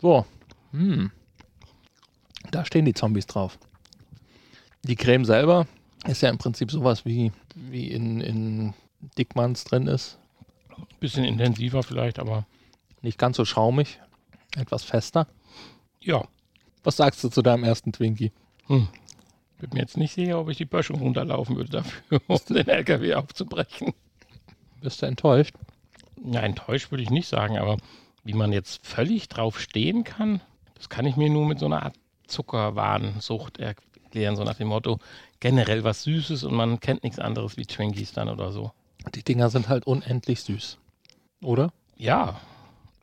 So. 0.00 0.24
Hm. 0.72 1.10
Da 2.50 2.64
stehen 2.64 2.84
die 2.84 2.94
Zombies 2.94 3.26
drauf. 3.26 3.58
Die 4.82 4.96
Creme 4.96 5.24
selber 5.24 5.66
ist 6.06 6.22
ja 6.22 6.28
im 6.28 6.38
Prinzip 6.38 6.70
sowas 6.70 7.04
wie, 7.04 7.32
wie 7.54 7.90
in, 7.90 8.20
in 8.20 8.74
Dickmanns 9.16 9.64
drin 9.64 9.86
ist. 9.86 10.18
Bisschen 11.00 11.24
intensiver 11.24 11.82
vielleicht, 11.82 12.18
aber. 12.18 12.46
Nicht 13.02 13.18
ganz 13.18 13.36
so 13.36 13.44
schaumig. 13.44 14.00
Etwas 14.56 14.84
fester. 14.84 15.26
Ja. 16.00 16.24
Was 16.82 16.96
sagst 16.96 17.24
du 17.24 17.28
zu 17.28 17.42
deinem 17.42 17.64
ersten 17.64 17.92
Twinkie? 17.92 18.32
Hm. 18.66 18.88
Bin 19.64 19.70
mir 19.72 19.80
jetzt 19.80 19.96
nicht 19.96 20.12
sicher, 20.12 20.38
ob 20.38 20.50
ich 20.50 20.58
die 20.58 20.66
Böschung 20.66 20.98
runterlaufen 20.98 21.56
würde 21.56 21.70
dafür, 21.70 22.20
um 22.26 22.38
den 22.50 22.68
LKW 22.68 23.14
aufzubrechen. 23.14 23.94
Bist 24.82 25.00
du 25.00 25.06
enttäuscht? 25.06 25.54
Ja, 26.22 26.40
enttäuscht 26.40 26.90
würde 26.90 27.02
ich 27.02 27.08
nicht 27.08 27.28
sagen, 27.28 27.56
aber 27.56 27.78
wie 28.24 28.34
man 28.34 28.52
jetzt 28.52 28.86
völlig 28.86 29.30
drauf 29.30 29.58
stehen 29.58 30.04
kann, 30.04 30.42
das 30.74 30.90
kann 30.90 31.06
ich 31.06 31.16
mir 31.16 31.30
nur 31.30 31.46
mit 31.46 31.58
so 31.58 31.64
einer 31.64 31.82
Art 31.82 31.94
Zuckerwahnsucht 32.26 33.58
erklären, 33.58 34.36
so 34.36 34.44
nach 34.44 34.56
dem 34.56 34.68
Motto, 34.68 34.98
generell 35.40 35.82
was 35.82 36.02
Süßes 36.02 36.44
und 36.44 36.54
man 36.54 36.78
kennt 36.80 37.02
nichts 37.02 37.18
anderes 37.18 37.56
wie 37.56 37.64
Twinkies 37.64 38.12
dann 38.12 38.28
oder 38.28 38.52
so. 38.52 38.70
Die 39.14 39.22
Dinger 39.22 39.48
sind 39.48 39.70
halt 39.70 39.86
unendlich 39.86 40.42
süß. 40.42 40.76
Oder? 41.42 41.72
Ja. 41.96 42.38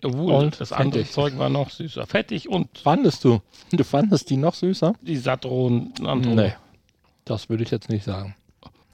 Obwohl, 0.03 0.33
Und 0.33 0.59
das 0.59 0.71
andere 0.71 0.99
fettig. 1.01 1.13
Zeug 1.13 1.37
war 1.37 1.49
noch 1.49 1.69
süßer. 1.69 2.05
Fettig 2.07 2.49
und 2.49 2.79
Fandest 2.79 3.23
du? 3.23 3.41
Du 3.71 3.83
fandest 3.83 4.29
die 4.29 4.37
noch 4.37 4.53
süßer? 4.55 4.93
die 5.01 5.17
Satron. 5.17 5.93
Nee. 5.99 6.53
Das 7.25 7.49
würde 7.49 7.63
ich 7.63 7.71
jetzt 7.71 7.89
nicht 7.89 8.03
sagen. 8.03 8.35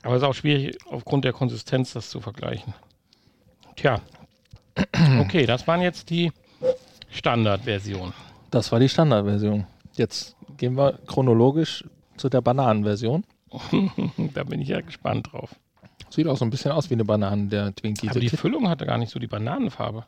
Aber 0.04 0.16
es 0.16 0.22
ist 0.22 0.28
auch 0.28 0.34
schwierig, 0.34 0.78
aufgrund 0.90 1.26
der 1.26 1.34
Konsistenz 1.34 1.94
das 1.94 2.10
zu 2.10 2.20
vergleichen. 2.22 2.74
Tja. 3.76 4.02
Okay, 5.20 5.46
das 5.48 5.66
waren 5.68 5.82
jetzt 5.82 6.10
die 6.12 6.32
Standardversion. 7.10 8.14
Das 8.52 8.72
war 8.72 8.80
die 8.80 8.90
Standardversion. 8.90 9.66
Jetzt 9.96 10.36
gehen 10.58 10.76
wir 10.78 11.00
chronologisch 11.08 11.84
zu 12.18 12.30
der 12.30 12.42
Bananenversion. 12.42 13.24
da 14.34 14.44
bin 14.44 14.62
ich 14.62 14.68
ja 14.70 14.82
gespannt 14.82 15.32
drauf. 15.32 15.56
Sieht 16.10 16.28
auch 16.28 16.38
so 16.38 16.46
ein 16.46 16.52
bisschen 16.52 16.72
aus 16.72 16.90
wie 16.90 16.94
eine 16.94 17.06
Banane, 17.06 17.48
der 17.48 17.74
Twinkie. 17.74 18.10
Aber 18.10 18.20
die 18.20 18.30
Füllung 18.30 18.70
hatte 18.70 18.86
gar 18.86 18.98
nicht 18.98 19.12
so 19.12 19.20
die 19.20 19.28
Bananenfarbe. 19.28 20.06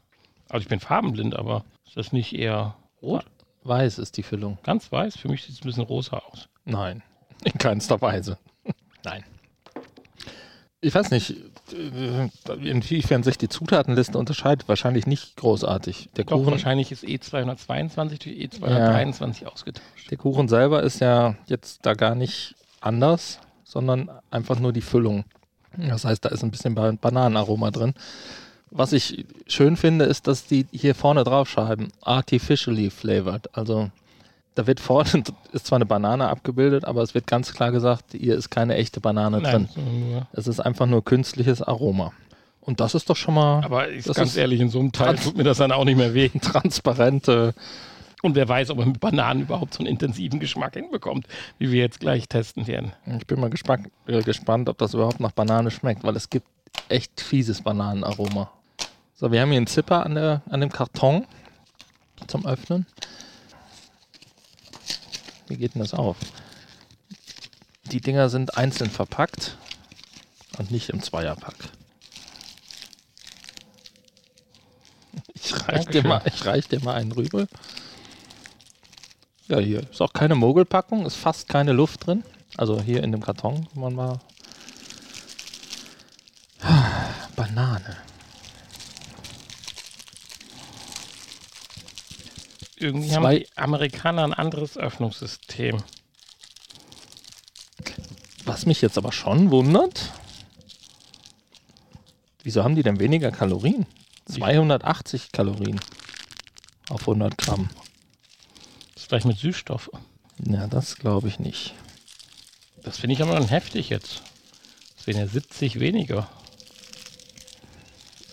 Also 0.50 0.64
ich 0.64 0.68
bin 0.68 0.80
farbenblind, 0.80 1.36
aber 1.36 1.64
ist 1.86 1.96
das 1.98 2.12
nicht 2.12 2.34
eher 2.34 2.76
rot? 3.02 3.26
weiß 3.64 4.00
ist 4.00 4.18
die 4.18 4.24
Füllung. 4.24 4.58
Ganz 4.64 4.92
weiß? 4.92 5.18
Für 5.18 5.28
mich 5.30 5.44
sieht 5.44 5.56
es 5.56 5.62
ein 5.62 5.68
bisschen 5.68 5.84
rosa 5.84 6.18
aus. 6.18 6.48
Nein, 6.66 7.04
in 7.44 7.54
keinster 7.54 8.02
Weise. 8.02 8.38
Nein. 9.04 9.24
Ich 10.82 10.96
weiß 10.96 11.12
nicht, 11.12 11.36
inwiefern 12.64 13.22
sich 13.24 13.38
die 13.38 13.50
Zutatenliste 13.50 14.18
unterscheidet. 14.18 14.68
Wahrscheinlich 14.70 15.06
nicht 15.08 15.36
großartig. 15.36 16.10
Der 16.16 16.24
Doch, 16.24 16.38
Kuchen, 16.38 16.52
wahrscheinlich 16.52 16.92
ist 16.92 17.04
E222 17.04 18.24
durch 18.24 18.62
E223 18.64 19.46
ausgetauscht. 19.46 20.10
der 20.10 20.18
Kuchen 20.18 20.48
selber 20.48 20.82
ist 20.84 21.02
ja 21.02 21.36
jetzt 21.48 21.86
da 21.86 21.94
gar 21.96 22.16
nicht 22.16 22.56
anders, 22.80 23.40
sondern 23.66 24.10
einfach 24.32 24.60
nur 24.60 24.72
die 24.72 24.82
Füllung. 24.82 25.26
Das 25.78 26.06
heißt, 26.06 26.24
da 26.26 26.30
ist 26.30 26.44
ein 26.44 26.52
bisschen 26.52 26.76
Ba- 26.76 26.94
Bananenaroma 27.00 27.72
drin. 27.72 27.94
Was 28.72 28.94
ich 28.94 29.26
schön 29.48 29.78
finde, 29.78 30.06
ist, 30.06 30.28
dass 30.28 30.46
die 30.46 30.66
hier 30.72 30.96
vorne 30.96 31.24
drauf 31.24 31.50
schreiben, 31.50 31.90
artificially 32.02 32.90
flavored. 32.90 33.56
Also 33.58 33.90
da 34.56 34.68
wird 34.68 34.80
vorne, 34.80 35.24
ist 35.52 35.66
zwar 35.66 35.78
eine 35.78 35.86
Banane 35.86 36.28
abgebildet, 36.28 36.86
aber 36.86 37.02
es 37.02 37.14
wird 37.14 37.28
ganz 37.28 37.54
klar 37.54 37.72
gesagt, 37.72 38.12
hier 38.12 38.36
ist 38.36 38.50
keine 38.50 38.76
echte 38.76 39.00
Banane 39.00 39.42
drin. 39.42 39.70
Nein, 39.76 40.10
nur. 40.12 40.28
Es 40.34 40.48
ist 40.48 40.60
einfach 40.60 40.86
nur 40.86 41.04
künstliches 41.04 41.62
Aroma. 41.62 42.12
Und 42.62 42.80
das 42.80 42.94
ist 42.94 43.10
doch 43.10 43.16
schon 43.16 43.34
mal 43.34 43.64
Aber 43.64 43.90
ich, 43.90 44.06
ganz 44.06 44.38
ehrlich, 44.38 44.60
in 44.60 44.70
so 44.70 44.80
einem 44.80 44.92
Teil 44.92 45.16
tut 45.16 45.38
mir 45.38 45.44
das 45.44 45.58
dann 45.58 45.72
auch 45.72 45.86
nicht 45.86 45.98
mehr 45.98 46.14
weh. 46.14 46.30
transparente. 46.42 47.56
Und 48.22 48.36
wer 48.36 48.48
weiß, 48.48 48.70
ob 48.72 48.78
man 48.78 48.90
mit 48.90 49.00
Bananen 49.00 49.44
überhaupt 49.44 49.74
so 49.74 49.80
einen 49.80 49.88
intensiven 49.88 50.40
Geschmack 50.40 50.74
hinbekommt, 50.74 51.26
wie 51.58 51.72
wir 51.72 51.80
jetzt 51.80 52.02
gleich 52.02 52.28
testen 52.28 52.68
werden. 52.68 52.92
Ich 53.18 53.26
bin 53.26 53.40
mal 53.40 53.50
gespannt, 53.50 53.88
äh, 54.08 54.22
gespannt, 54.22 54.68
ob 54.68 54.78
das 54.78 54.94
überhaupt 54.94 55.22
nach 55.22 55.32
Banane 55.32 55.72
schmeckt, 55.72 56.04
weil 56.04 56.16
es 56.16 56.30
gibt 56.30 56.48
echt 56.90 57.22
fieses 57.22 57.62
Bananenaroma. 57.62 58.52
So, 59.20 59.34
wir 59.34 59.42
haben 59.42 59.50
hier 59.50 59.58
einen 59.58 59.68
Zipper 59.68 60.06
an, 60.06 60.16
der, 60.16 60.44
an 60.50 60.62
dem 60.62 60.72
Karton 60.72 61.28
zum 62.28 62.46
Öffnen. 62.46 62.86
Wie 65.48 65.58
geht 65.58 65.76
denn 65.76 65.82
das 65.82 65.94
auf? 65.94 66.16
Die 67.92 68.00
Dinger 68.00 68.30
sind 68.30 68.56
einzeln 68.56 68.90
verpackt 68.90 69.58
und 70.58 70.72
nicht 70.72 70.90
im 70.90 71.04
Zweierpack. 71.04 71.56
Ich 75.34 75.68
reich, 75.68 75.86
dir 75.88 76.06
mal, 76.06 76.22
ich 76.26 76.46
reich 76.46 76.68
dir 76.68 76.80
mal 76.84 76.94
einen 76.94 77.12
rüber. 77.12 77.48
Ja, 79.48 79.58
hier 79.58 79.90
ist 79.90 80.02
auch 80.02 80.14
keine 80.14 80.36
Mogelpackung, 80.36 81.06
ist 81.06 81.16
fast 81.16 81.50
keine 81.50 81.72
Luft 81.72 82.06
drin. 82.06 82.24
Also 82.56 82.80
hier 82.82 83.04
in 83.04 83.12
dem 83.12 83.22
Karton, 83.22 83.68
man 83.74 83.96
mal. 83.96 84.20
Banane. 87.36 88.09
Irgendwie 92.80 93.14
haben 93.14 93.30
die 93.30 93.48
Amerikaner 93.56 94.24
ein 94.24 94.34
anderes 94.34 94.78
Öffnungssystem. 94.78 95.84
Was 98.46 98.66
mich 98.66 98.82
jetzt 98.82 98.98
aber 98.98 99.12
schon 99.12 99.52
wundert, 99.52 100.12
wieso 102.44 102.64
haben 102.64 102.76
die 102.76 102.84
denn 102.84 103.00
weniger 103.00 103.32
Kalorien? 103.32 103.86
280 104.28 105.32
Kalorien 105.32 105.80
auf 106.90 107.02
100 107.02 107.38
Gramm. 107.38 107.70
Das 108.94 109.04
ist 109.04 109.10
vielleicht 109.10 109.26
mit 109.26 109.38
Süßstoff. 109.38 109.92
Ja, 110.46 110.68
das 110.68 110.96
glaube 110.96 111.28
ich 111.28 111.40
nicht. 111.40 111.74
Das 112.84 112.98
finde 112.98 113.14
ich 113.14 113.22
aber 113.22 113.34
dann 113.34 113.50
heftig 113.50 113.90
jetzt. 113.90 114.22
Das 114.96 115.08
wären 115.08 115.20
ja 115.20 115.28
70 115.28 115.80
weniger. 115.80 116.30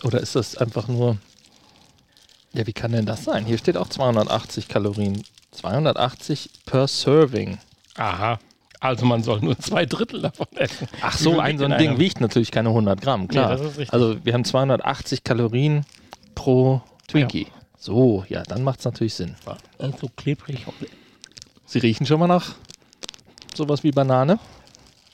Oder 0.03 0.19
ist 0.21 0.35
das 0.35 0.55
einfach 0.55 0.87
nur. 0.87 1.17
Ja, 2.53 2.65
wie 2.65 2.73
kann 2.73 2.91
denn 2.91 3.05
das 3.05 3.23
sein? 3.23 3.45
Hier 3.45 3.57
steht 3.57 3.77
auch 3.77 3.89
280 3.89 4.67
Kalorien. 4.67 5.23
280 5.51 6.49
per 6.65 6.87
Serving. 6.87 7.57
Aha. 7.95 8.39
Also 8.79 9.05
man 9.05 9.23
soll 9.23 9.39
nur 9.41 9.57
zwei 9.57 9.85
Drittel 9.85 10.21
davon 10.21 10.47
essen. 10.55 10.87
Ach 11.01 11.17
so, 11.17 11.39
ein 11.39 11.57
so 11.57 11.65
ein 11.65 11.77
Ding 11.79 11.97
wiegt 11.97 12.21
natürlich 12.21 12.51
keine 12.51 12.69
100 12.69 13.01
Gramm, 13.01 13.27
klar. 13.27 13.57
Nee. 13.77 13.87
Also 13.89 14.23
wir 14.23 14.33
haben 14.33 14.45
280 14.45 15.23
Kalorien 15.23 15.85
pro 16.35 16.81
Twinkie. 17.07 17.47
So, 17.79 18.23
ja, 18.29 18.43
dann 18.43 18.63
macht 18.63 18.79
es 18.79 18.85
natürlich 18.85 19.15
Sinn. 19.15 19.35
So 19.99 20.09
klebrig. 20.15 20.65
Sie 21.65 21.79
riechen 21.79 22.05
schon 22.05 22.19
mal 22.19 22.27
nach 22.27 22.53
sowas 23.55 23.83
wie 23.83 23.91
Banane. 23.91 24.39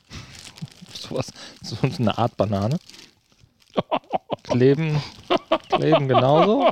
sowas, 0.93 1.31
so 1.61 1.77
eine 1.81 2.17
Art 2.17 2.35
Banane. 2.35 2.77
Kleben, 4.43 5.01
kleben 5.69 6.07
genauso. 6.07 6.69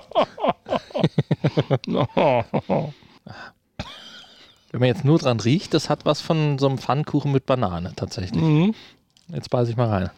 Wenn 4.72 4.80
man 4.80 4.88
jetzt 4.88 5.04
nur 5.04 5.18
dran 5.20 5.40
riecht, 5.40 5.74
das 5.74 5.90
hat 5.90 6.06
was 6.06 6.22
von 6.22 6.60
so 6.60 6.68
einem 6.68 6.78
Pfannkuchen 6.78 7.32
mit 7.32 7.46
Banane 7.46 7.94
tatsächlich. 7.96 8.42
mhm. 8.42 8.76
Jetzt 9.28 9.50
beiße 9.50 9.72
ich 9.72 9.78
mal 9.78 9.90
rein. 9.90 10.12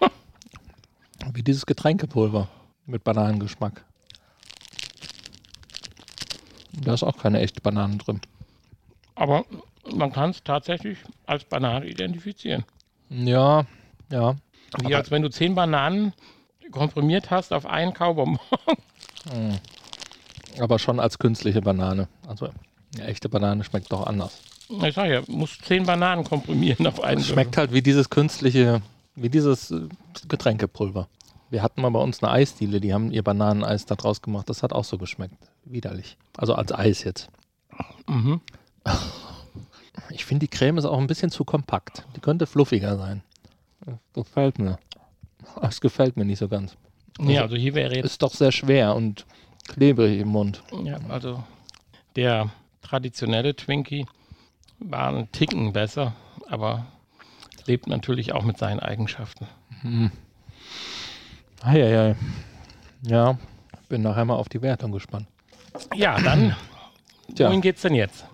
Wie 1.32 1.42
dieses 1.42 1.64
Getränkepulver 1.66 2.48
mit 2.86 3.04
Bananengeschmack. 3.04 3.84
Da 6.72 6.94
ist 6.94 7.02
auch 7.02 7.16
keine 7.16 7.40
echte 7.40 7.60
Banane 7.60 7.96
drin. 7.96 8.20
Aber 9.14 9.44
man 9.94 10.12
kann 10.12 10.30
es 10.30 10.42
tatsächlich 10.42 10.98
als 11.26 11.44
Banane 11.44 11.86
identifizieren. 11.86 12.64
Ja, 13.10 13.64
ja. 14.10 14.34
Wie 14.80 14.86
Aber- 14.86 14.96
als 14.96 15.10
wenn 15.10 15.22
du 15.22 15.30
zehn 15.30 15.54
Bananen 15.54 16.12
komprimiert 16.70 17.30
hast 17.30 17.52
auf 17.52 17.64
einen 17.66 17.94
Kaubon. 17.94 18.38
Aber 20.60 20.78
schon 20.78 21.00
als 21.00 21.18
künstliche 21.18 21.62
Banane. 21.62 22.08
Also 22.26 22.48
eine 22.96 23.04
echte 23.06 23.28
Banane 23.28 23.64
schmeckt 23.64 23.92
doch 23.92 24.06
anders. 24.06 24.38
Ich 24.82 24.94
sag 24.94 25.08
ja, 25.08 25.22
musst 25.28 25.64
zehn 25.64 25.86
Bananen 25.86 26.24
komprimieren 26.24 26.86
auf 26.86 27.02
einen. 27.02 27.20
Es 27.20 27.28
schmeckt 27.28 27.56
halt 27.56 27.72
wie 27.72 27.80
dieses 27.82 28.10
künstliche, 28.10 28.82
wie 29.14 29.30
dieses 29.30 29.70
äh, 29.70 29.88
Getränkepulver. 30.28 31.08
Wir 31.50 31.62
hatten 31.62 31.80
mal 31.80 31.90
bei 31.90 32.00
uns 32.00 32.22
eine 32.22 32.30
Eisdiele, 32.32 32.78
die 32.80 32.92
haben 32.92 33.10
ihr 33.10 33.22
Bananeneis 33.22 33.86
da 33.86 33.94
draus 33.94 34.20
gemacht. 34.20 34.50
Das 34.50 34.62
hat 34.62 34.74
auch 34.74 34.84
so 34.84 34.98
geschmeckt. 34.98 35.34
Widerlich. 35.64 36.18
Also 36.36 36.54
als 36.54 36.72
Eis 36.72 37.04
jetzt. 37.04 37.28
Mhm. 38.06 38.40
Ich 40.10 40.24
finde, 40.24 40.46
die 40.46 40.56
Creme 40.56 40.78
ist 40.78 40.84
auch 40.84 40.98
ein 40.98 41.06
bisschen 41.06 41.30
zu 41.30 41.44
kompakt. 41.44 42.04
Die 42.16 42.20
könnte 42.20 42.46
fluffiger 42.46 42.96
sein. 42.96 43.22
Das 43.86 43.96
gefällt 44.14 44.58
mir. 44.58 44.78
Das 45.60 45.80
gefällt 45.80 46.16
mir 46.16 46.24
nicht 46.24 46.38
so 46.38 46.48
ganz. 46.48 46.76
Nee, 47.18 47.38
also 47.38 47.56
hier 47.56 47.74
wäre 47.74 47.94
jetzt, 47.96 48.04
Ist 48.04 48.22
doch 48.22 48.32
sehr 48.32 48.52
schwer 48.52 48.94
und 48.94 49.26
klebrig 49.66 50.20
im 50.20 50.28
Mund. 50.28 50.62
ja, 50.84 50.98
also 51.08 51.42
der 52.16 52.50
traditionelle 52.82 53.54
Twinkie 53.56 54.06
war 54.78 55.08
ein 55.08 55.30
Ticken 55.32 55.72
besser, 55.72 56.14
aber 56.48 56.86
lebt 57.66 57.86
natürlich 57.86 58.32
auch 58.32 58.44
mit 58.44 58.56
seinen 58.58 58.80
Eigenschaften. 58.80 59.46
Eieiei. 61.62 62.16
Ja, 63.02 63.38
bin 63.88 64.02
nachher 64.02 64.24
mal 64.24 64.36
auf 64.36 64.48
die 64.48 64.62
Wertung 64.62 64.92
gespannt. 64.92 65.26
Ja, 65.94 66.18
dann, 66.20 66.54
wohin 67.36 67.60
geht's 67.60 67.82
denn 67.82 67.94
jetzt? 67.94 68.26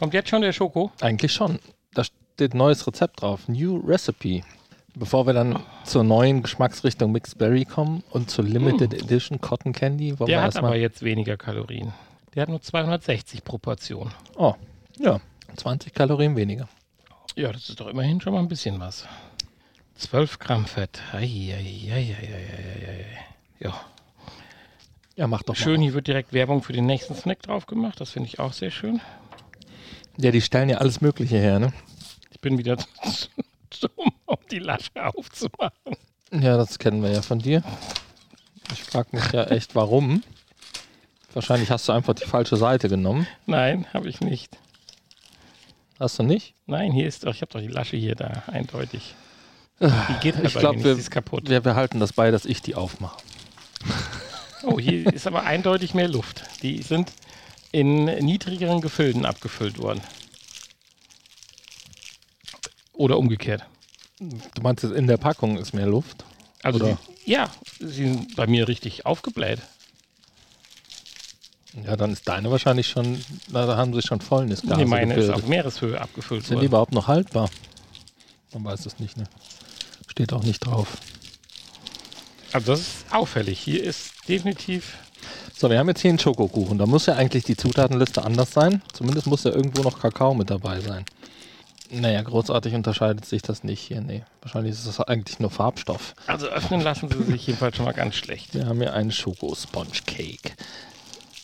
Kommt 0.00 0.14
jetzt 0.14 0.30
schon 0.30 0.40
der 0.40 0.54
Schoko? 0.54 0.90
Eigentlich 1.02 1.30
schon. 1.30 1.58
Da 1.92 2.04
steht 2.04 2.54
neues 2.54 2.86
Rezept 2.86 3.20
drauf. 3.20 3.48
New 3.48 3.76
Recipe. 3.86 4.40
Bevor 4.94 5.26
wir 5.26 5.34
dann 5.34 5.62
zur 5.84 6.04
neuen 6.04 6.42
Geschmacksrichtung 6.42 7.12
Mixed 7.12 7.36
Berry 7.36 7.66
kommen 7.66 8.02
und 8.08 8.30
zur 8.30 8.46
Limited 8.46 8.94
Edition 8.94 9.42
Cotton 9.42 9.74
Candy, 9.74 10.18
wollen 10.18 10.28
Der 10.28 10.38
wir 10.38 10.42
hat 10.44 10.56
aber 10.56 10.74
jetzt 10.74 11.02
weniger 11.02 11.36
Kalorien. 11.36 11.92
Der 12.34 12.42
hat 12.42 12.48
nur 12.48 12.62
260 12.62 13.44
pro 13.44 13.58
Portion. 13.58 14.10
Oh, 14.36 14.54
ja, 14.98 15.20
20 15.56 15.92
Kalorien 15.92 16.34
weniger. 16.34 16.66
Ja, 17.36 17.52
das 17.52 17.68
ist 17.68 17.78
doch 17.78 17.88
immerhin 17.88 18.22
schon 18.22 18.32
mal 18.32 18.40
ein 18.40 18.48
bisschen 18.48 18.80
was. 18.80 19.06
12 19.96 20.38
Gramm 20.38 20.64
Fett. 20.64 21.02
Eieieiei. 21.12 22.16
Ja. 23.58 23.78
Ja, 25.14 25.26
mach 25.26 25.42
doch 25.42 25.56
Schön, 25.56 25.82
hier 25.82 25.92
wird 25.92 26.06
direkt 26.06 26.32
Werbung 26.32 26.62
für 26.62 26.72
den 26.72 26.86
nächsten 26.86 27.14
Snack 27.14 27.42
drauf 27.42 27.66
gemacht. 27.66 28.00
Das 28.00 28.12
finde 28.12 28.28
ich 28.28 28.38
auch 28.38 28.54
sehr 28.54 28.70
schön. 28.70 29.02
Ja, 30.20 30.30
die 30.30 30.40
stellen 30.42 30.68
ja 30.68 30.78
alles 30.78 31.00
Mögliche 31.00 31.38
her, 31.38 31.58
ne? 31.58 31.72
Ich 32.30 32.40
bin 32.40 32.58
wieder 32.58 32.76
dumm, 33.80 34.12
um 34.26 34.36
die 34.50 34.58
Lasche 34.58 34.90
aufzumachen. 34.96 35.96
Ja, 36.32 36.56
das 36.56 36.78
kennen 36.78 37.02
wir 37.02 37.10
ja 37.10 37.22
von 37.22 37.38
dir. 37.38 37.62
Ich 38.72 38.82
frage 38.84 39.08
mich 39.12 39.32
ja 39.32 39.44
echt, 39.50 39.74
warum. 39.74 40.22
Wahrscheinlich 41.32 41.70
hast 41.70 41.88
du 41.88 41.92
einfach 41.92 42.14
die 42.14 42.24
falsche 42.26 42.56
Seite 42.56 42.88
genommen. 42.88 43.26
Nein, 43.46 43.86
habe 43.94 44.08
ich 44.08 44.20
nicht. 44.20 44.58
Hast 45.98 46.18
du 46.18 46.22
nicht? 46.22 46.54
Nein, 46.66 46.92
hier 46.92 47.06
ist 47.06 47.24
doch, 47.24 47.34
ich 47.34 47.40
habe 47.42 47.52
doch 47.52 47.60
die 47.60 47.68
Lasche 47.68 47.96
hier 47.96 48.14
da, 48.14 48.42
eindeutig. 48.46 49.14
Die 49.80 49.88
geht 50.20 50.36
halt 50.36 50.46
Ich 50.46 50.54
glaube, 50.54 50.82
wir, 50.84 50.92
ist 50.92 51.10
kaputt. 51.10 51.48
wir 51.48 51.60
behalten 51.60 52.00
das 52.00 52.12
bei, 52.12 52.30
dass 52.30 52.44
ich 52.44 52.60
die 52.60 52.74
aufmache. 52.74 53.16
Oh, 54.62 54.78
hier 54.78 55.10
ist 55.12 55.26
aber 55.26 55.44
eindeutig 55.44 55.94
mehr 55.94 56.08
Luft. 56.08 56.42
Die 56.62 56.82
sind 56.82 57.10
in 57.72 58.04
niedrigeren 58.04 58.80
Gefüllen 58.80 59.24
abgefüllt 59.24 59.78
worden. 59.78 60.00
Oder 62.92 63.18
umgekehrt. 63.18 63.62
Du 64.18 64.62
meinst, 64.62 64.84
in 64.84 65.06
der 65.06 65.16
Packung 65.16 65.56
ist 65.56 65.72
mehr 65.72 65.86
Luft? 65.86 66.24
Also, 66.62 66.78
die, 67.24 67.30
ja, 67.30 67.50
sie 67.78 67.86
sind 68.12 68.36
bei 68.36 68.46
mir 68.46 68.68
richtig 68.68 69.06
aufgebläht. 69.06 69.60
Ja, 71.86 71.96
dann 71.96 72.12
ist 72.12 72.28
deine 72.28 72.50
wahrscheinlich 72.50 72.88
schon, 72.88 73.24
na, 73.48 73.64
da 73.64 73.76
haben 73.76 73.94
sie 73.94 74.02
schon 74.02 74.20
Fäulnis 74.20 74.64
Nee, 74.64 74.84
meine 74.84 75.14
ist 75.14 75.20
gebildet. 75.20 75.34
auf 75.36 75.46
Meereshöhe 75.48 76.00
abgefüllt 76.00 76.42
Sind 76.42 76.50
die 76.50 76.56
worden. 76.56 76.66
überhaupt 76.66 76.92
noch 76.92 77.06
haltbar? 77.08 77.48
Man 78.52 78.64
weiß 78.64 78.84
es 78.86 78.98
nicht, 78.98 79.16
ne? 79.16 79.24
Steht 80.08 80.32
auch 80.32 80.42
nicht 80.42 80.58
drauf. 80.66 80.98
Also, 82.52 82.72
das 82.72 82.80
ist 82.80 83.04
auffällig. 83.12 83.60
Hier 83.60 83.82
ist 83.84 84.10
definitiv. 84.28 84.98
So, 85.60 85.68
wir 85.68 85.78
haben 85.78 85.88
jetzt 85.88 86.00
hier 86.00 86.08
einen 86.08 86.18
Schokokuchen. 86.18 86.78
Da 86.78 86.86
muss 86.86 87.04
ja 87.04 87.16
eigentlich 87.16 87.44
die 87.44 87.54
Zutatenliste 87.54 88.24
anders 88.24 88.50
sein. 88.50 88.80
Zumindest 88.94 89.26
muss 89.26 89.44
ja 89.44 89.50
irgendwo 89.50 89.82
noch 89.82 90.00
Kakao 90.00 90.32
mit 90.32 90.48
dabei 90.48 90.80
sein. 90.80 91.04
Naja, 91.90 92.22
großartig 92.22 92.72
unterscheidet 92.72 93.26
sich 93.26 93.42
das 93.42 93.62
nicht 93.62 93.80
hier. 93.80 94.00
Nee, 94.00 94.22
wahrscheinlich 94.40 94.72
ist 94.72 94.86
das 94.86 95.00
eigentlich 95.00 95.38
nur 95.38 95.50
Farbstoff. 95.50 96.14
Also, 96.26 96.46
öffnen 96.46 96.80
lassen 96.80 97.10
sie 97.10 97.30
sich 97.30 97.46
jedenfalls 97.46 97.76
schon 97.76 97.84
mal 97.84 97.92
ganz 97.92 98.14
schlecht. 98.14 98.54
Wir 98.54 98.64
haben 98.64 98.80
hier 98.80 98.94
einen 98.94 99.12
Schoko-Sponge-Cake. 99.12 100.52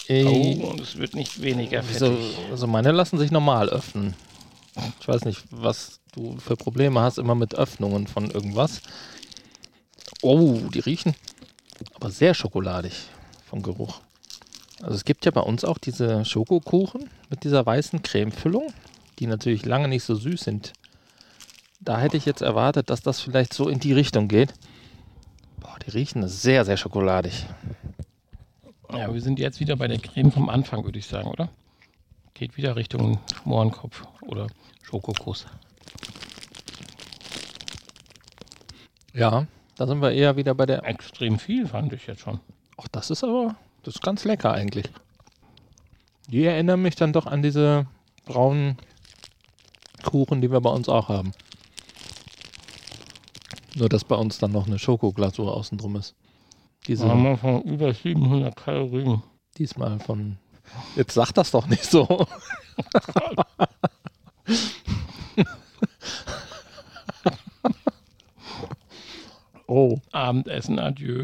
Oh, 0.08 0.12
Äh, 0.12 0.62
und 0.62 0.80
es 0.80 0.96
wird 0.96 1.12
nicht 1.12 1.42
weniger 1.42 1.82
fettig. 1.82 2.38
also 2.50 2.66
meine 2.66 2.92
lassen 2.92 3.18
sich 3.18 3.30
normal 3.30 3.68
öffnen. 3.68 4.14
Ich 4.99 5.08
weiß 5.08 5.26
nicht, 5.26 5.42
was 5.50 6.00
du 6.12 6.38
für 6.38 6.56
Probleme 6.56 7.00
hast 7.00 7.18
immer 7.18 7.35
mit 7.35 7.54
Öffnungen 7.54 8.06
von 8.06 8.30
irgendwas. 8.30 8.80
Oh, 10.23 10.54
die 10.73 10.80
riechen 10.80 11.14
aber 11.92 12.11
sehr 12.11 12.32
schokoladig 12.32 12.94
vom 13.44 13.62
Geruch. 13.62 14.00
Also 14.83 14.95
es 14.95 15.04
gibt 15.04 15.25
ja 15.25 15.30
bei 15.30 15.40
uns 15.40 15.64
auch 15.64 15.78
diese 15.78 16.25
Schokokuchen 16.25 17.09
mit 17.30 17.45
dieser 17.45 17.64
weißen 17.64 18.02
Cremefüllung, 18.02 18.73
die 19.18 19.26
natürlich 19.26 19.64
lange 19.64 19.88
nicht 19.88 20.04
so 20.04 20.14
süß 20.14 20.40
sind. 20.40 20.73
Da 21.80 21.99
hätte 21.99 22.16
ich 22.16 22.26
jetzt 22.26 22.42
erwartet, 22.42 22.90
dass 22.90 23.00
das 23.00 23.21
vielleicht 23.21 23.52
so 23.52 23.68
in 23.68 23.80
die 23.80 23.92
Richtung 23.92 24.28
geht. 24.28 24.54
Boah, 25.61 25.76
die 25.85 25.90
riechen 25.90 26.26
sehr, 26.28 26.64
sehr 26.64 26.76
schokoladig. 26.76 27.47
Ja, 28.92 29.12
wir 29.12 29.21
sind 29.21 29.38
jetzt 29.38 29.61
wieder 29.61 29.76
bei 29.76 29.88
der 29.88 29.99
Creme 29.99 30.30
vom 30.30 30.49
Anfang, 30.49 30.85
würde 30.85 30.99
ich 30.99 31.06
sagen, 31.06 31.28
oder? 31.28 31.49
Geht 32.35 32.56
wieder 32.56 32.76
Richtung 32.76 33.18
Mohrenkopf 33.45 34.04
oder 34.23 34.47
Schokokuss. 34.83 35.47
Ja, 39.12 39.47
da 39.76 39.86
sind 39.86 40.02
wir 40.02 40.12
eher 40.12 40.36
wieder 40.36 40.54
bei 40.54 40.67
der 40.67 40.84
Extrem 40.84 41.39
viel 41.39 41.67
fand 41.67 41.93
ich 41.95 42.06
jetzt 42.06 42.21
schon. 42.21 42.41
Ach, 42.76 42.89
das 42.89 43.10
ist 43.10 43.25
aber, 43.25 43.56
das 43.86 43.94
ist 43.94 44.02
ganz 44.02 44.25
lecker 44.25 44.52
eigentlich. 44.52 44.90
Die 46.26 46.44
erinnern 46.44 46.82
mich 46.82 46.96
dann 46.96 47.12
doch 47.12 47.26
an 47.26 47.40
diese 47.40 47.86
braunen 48.25 48.78
Kuchen, 50.02 50.40
die 50.40 50.50
wir 50.50 50.60
bei 50.60 50.70
uns 50.70 50.88
auch 50.88 51.08
haben. 51.08 51.30
Nur, 53.76 53.88
dass 53.88 54.02
bei 54.02 54.16
uns 54.16 54.38
dann 54.38 54.50
noch 54.50 54.66
eine 54.66 54.80
Schokoglasur 54.80 55.54
außen 55.56 55.78
drum 55.78 55.94
ist. 55.94 56.16
Diese, 56.88 57.08
haben 57.08 57.22
wir 57.22 57.36
von 57.36 57.62
über 57.62 57.94
700 57.94 58.56
Kalorien. 58.56 59.22
diesmal 59.56 60.00
von. 60.00 60.38
Jetzt 60.96 61.14
sag 61.14 61.30
das 61.32 61.52
doch 61.52 61.68
nicht 61.68 61.84
so. 61.84 62.08
oh, 69.68 70.00
Abendessen, 70.10 70.80
adieu. 70.80 71.22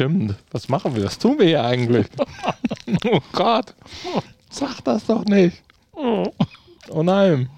Stimmt. 0.00 0.34
Was 0.50 0.70
machen 0.70 0.96
wir? 0.96 1.04
Was 1.04 1.18
tun 1.18 1.38
wir 1.38 1.46
hier 1.46 1.62
eigentlich? 1.62 2.06
oh 3.04 3.20
Gott. 3.32 3.74
Sag 4.48 4.82
das 4.84 5.04
doch 5.04 5.26
nicht. 5.26 5.62
Oh 5.92 7.02
nein. 7.02 7.50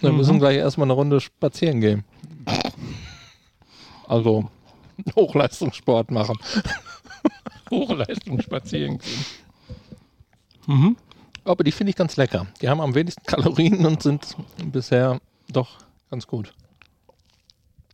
Wir 0.00 0.10
müssen 0.12 0.40
gleich 0.40 0.56
erstmal 0.56 0.86
eine 0.86 0.94
Runde 0.94 1.20
spazieren 1.20 1.80
gehen. 1.80 2.04
Also 4.08 4.50
Hochleistungssport 5.14 6.10
machen. 6.10 6.36
Hochleistung 7.70 8.40
spazieren 8.42 8.98
gehen. 8.98 9.24
Mhm. 10.66 10.96
Aber 11.44 11.62
die 11.62 11.70
finde 11.70 11.90
ich 11.90 11.96
ganz 11.96 12.16
lecker. 12.16 12.48
Die 12.60 12.68
haben 12.68 12.80
am 12.80 12.96
wenigsten 12.96 13.22
Kalorien 13.22 13.86
und 13.86 14.02
sind 14.02 14.36
bisher 14.72 15.20
doch 15.52 15.78
ganz 16.10 16.26
gut. 16.26 16.52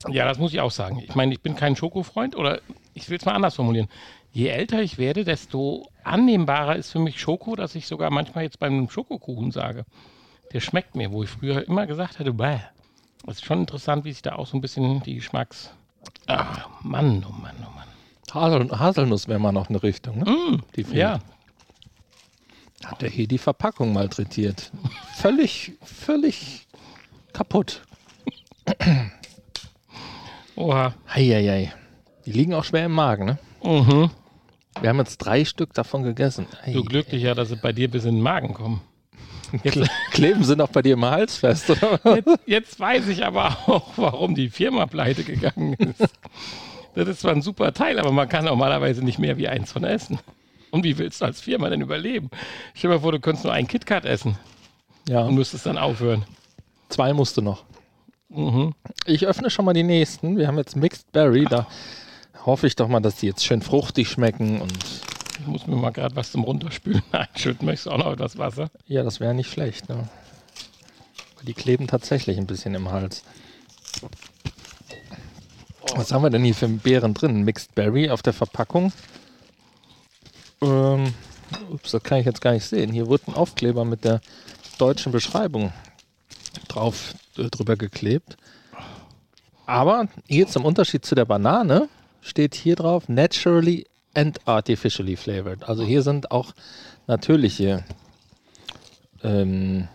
Ja, 0.09 0.25
das 0.27 0.38
muss 0.38 0.53
ich 0.53 0.61
auch 0.61 0.71
sagen. 0.71 1.01
Ich 1.01 1.14
meine, 1.14 1.33
ich 1.33 1.40
bin 1.40 1.57
kein 1.57 1.77
Schokofreund 1.77 2.37
oder 2.37 2.61
ich 2.95 3.09
will 3.09 3.19
es 3.19 3.25
mal 3.25 3.33
anders 3.33 3.55
formulieren. 3.55 3.88
Je 4.33 4.49
älter 4.49 4.83
ich 4.83 4.99
werde, 4.99 5.25
desto 5.25 5.88
annehmbarer 6.03 6.77
ist 6.77 6.90
für 6.90 6.99
mich 6.99 7.21
Schoko, 7.21 7.57
dass 7.57 7.75
ich 7.75 7.87
sogar 7.87 8.11
manchmal 8.11 8.45
jetzt 8.45 8.59
beim 8.59 8.90
Schokokuchen 8.90 9.53
sage, 9.53 9.85
der 10.53 10.61
schmeckt 10.61 10.95
mir, 10.97 11.12
wo 11.12 11.23
ich 11.23 11.31
früher 11.31 11.67
immer 11.67 11.87
gesagt 11.87 12.19
hätte, 12.19 12.33
bäh. 12.33 12.59
Das 13.25 13.37
ist 13.37 13.45
schon 13.45 13.61
interessant, 13.61 14.05
wie 14.05 14.12
sich 14.12 14.23
da 14.23 14.35
auch 14.35 14.47
so 14.47 14.57
ein 14.57 14.61
bisschen 14.61 15.03
die 15.03 15.14
Geschmacks... 15.14 15.71
Ah, 16.27 16.67
Mann, 16.83 17.25
oh 17.27 17.33
Mann, 17.33 17.55
oh 17.61 17.75
Mann. 17.75 17.85
Hasel, 18.31 18.71
Haselnuss 18.79 19.29
wäre 19.29 19.38
mal 19.38 19.53
noch 19.53 19.69
eine 19.69 19.83
Richtung. 19.83 20.19
Ne? 20.19 20.25
Mm, 20.25 20.62
Die 20.77 20.85
finde 20.85 20.99
ja. 20.99 21.21
Hat 22.85 23.03
er 23.03 23.09
hier 23.09 23.27
die 23.27 23.38
Verpackung 23.38 23.93
malträtiert. 23.93 24.71
völlig, 25.14 25.73
völlig 25.83 26.67
kaputt. 27.33 27.83
Oha. 30.57 30.95
Heieiei. 31.12 31.73
Die 32.27 32.33
liegen 32.33 32.55
auch 32.55 32.64
schwer 32.64 32.87
im 32.87 32.93
Magen, 32.93 33.25
ne? 33.27 33.38
Mhm. 33.62 34.11
Wir 34.81 34.88
haben 34.88 34.99
jetzt 34.99 35.19
drei 35.19 35.45
Stück 35.45 35.73
davon 35.75 36.03
gegessen. 36.03 36.47
Ei. 36.64 36.73
Du 36.73 36.85
glücklicher, 36.85 37.35
dass 37.35 37.49
sie 37.51 37.57
bei 37.57 37.73
dir 37.73 37.90
bis 37.90 38.05
in 38.05 38.17
den 38.17 38.23
Magen 38.23 38.55
kommen. 38.55 38.81
Kle 39.62 39.87
Kleben 40.11 40.43
sind 40.43 40.61
auch 40.61 40.69
bei 40.71 40.83
dir 40.83 40.95
im 40.95 41.05
Hals 41.05 41.37
fest, 41.37 41.71
oder? 41.71 42.01
Jetzt, 42.17 42.38
jetzt 42.47 42.81
weiß 42.81 43.07
ich 43.09 43.25
aber 43.25 43.57
auch, 43.67 43.93
warum 43.97 44.35
die 44.35 44.49
Firma 44.49 44.87
pleite 44.87 45.23
gegangen 45.23 45.75
ist. 45.75 46.09
Das 46.97 47.07
ist 47.09 47.21
zwar 47.21 47.33
ein 47.33 47.43
super 47.43 47.73
Teil, 47.73 47.99
aber 48.01 48.11
man 48.11 48.29
kann 48.29 48.45
normalerweise 48.47 49.05
nicht 49.05 49.19
mehr 49.19 49.37
wie 49.37 49.47
eins 49.49 49.71
von 49.71 49.85
essen. 49.85 50.19
Und 50.71 50.83
wie 50.83 50.99
willst 50.99 51.21
du 51.21 51.27
als 51.27 51.40
Firma 51.40 51.69
denn 51.71 51.81
überleben? 51.83 52.31
Stell 52.75 52.90
dir 52.90 52.97
mal 52.97 53.01
vor, 53.03 53.12
du 53.12 53.21
könntest 53.21 53.45
nur 53.45 53.53
ein 53.53 53.69
KitKat 53.69 54.05
essen 54.07 54.37
Ja, 55.09 55.21
und 55.23 55.35
müsstest 55.37 55.67
dann 55.67 55.79
aufhören. 55.79 56.25
zwei 56.88 57.12
musste 57.12 57.43
noch. 57.43 57.64
Mhm. 58.29 58.75
Ich 59.07 59.27
öffne 59.27 59.51
schon 59.51 59.65
mal 59.65 59.75
die 59.75 59.83
nächsten. 59.83 60.37
Wir 60.37 60.47
haben 60.49 60.59
jetzt 60.59 60.77
Mixed 60.77 61.11
Berry. 61.13 61.45
Da 61.45 61.67
hoffe 62.45 62.67
ich 62.67 62.77
doch 62.77 62.89
mal, 62.89 63.01
dass 63.01 63.17
die 63.17 63.27
jetzt 63.27 63.45
schön 63.45 63.63
fruchtig 63.63 64.09
schmecken. 64.09 64.61
Und 64.61 64.73
Ich 65.41 65.47
muss 65.47 65.67
mir 65.67 65.77
mal 65.77 65.91
gerade 65.91 66.17
was 66.17 66.33
zum 66.33 66.45
Runterspülen 66.45 67.03
einschütten. 67.13 67.67
Möchtest 67.67 67.87
du 67.87 67.91
auch 67.93 67.99
noch 67.99 68.13
etwas 68.13 68.39
Wasser? 68.39 68.71
ja, 68.87 69.03
das 69.03 69.21
wäre 69.21 69.35
nicht 69.35 69.51
schlecht. 69.51 69.89
Ne? 69.89 70.09
Die 71.43 71.55
kleben 71.55 71.87
tatsächlich 71.87 72.39
ein 72.39 72.47
bisschen 72.47 72.75
im 72.75 72.91
Hals. 72.91 73.23
Was 75.95 76.11
haben 76.13 76.23
wir 76.23 76.31
denn 76.31 76.43
hier 76.45 76.55
für 76.55 76.67
Beeren 76.69 77.15
drin? 77.15 77.43
Mixed 77.45 77.75
Berry 77.75 78.09
auf 78.11 78.23
der 78.23 78.33
Verpackung. 78.33 78.93
Ähm, 80.63 81.13
ups, 81.71 81.91
das 81.93 82.03
kann 82.03 82.19
ich 82.19 82.27
jetzt 82.27 82.41
gar 82.41 82.53
nicht 82.53 82.65
sehen. 82.65 82.91
Hier 82.93 83.07
wurde 83.07 83.25
ein 83.29 83.35
Aufkleber 83.35 83.85
mit 83.85 84.05
der 84.05 84.21
deutschen 84.79 85.13
Beschreibung 85.13 85.73
drauf 86.69 87.15
drüber 87.35 87.77
geklebt. 87.77 88.37
Aber 89.66 90.09
hier 90.27 90.47
zum 90.47 90.64
Unterschied 90.64 91.05
zu 91.05 91.14
der 91.14 91.25
Banane 91.25 91.88
steht 92.20 92.55
hier 92.55 92.77
drauf 92.77 93.09
naturally 93.09 93.87
and 94.14 94.38
artificially 94.47 95.16
flavored. 95.16 95.68
Also 95.68 95.85
hier 95.85 96.03
sind 96.03 96.31
auch 96.31 96.53
natürliche 97.07 97.85
ähm, 99.23 99.88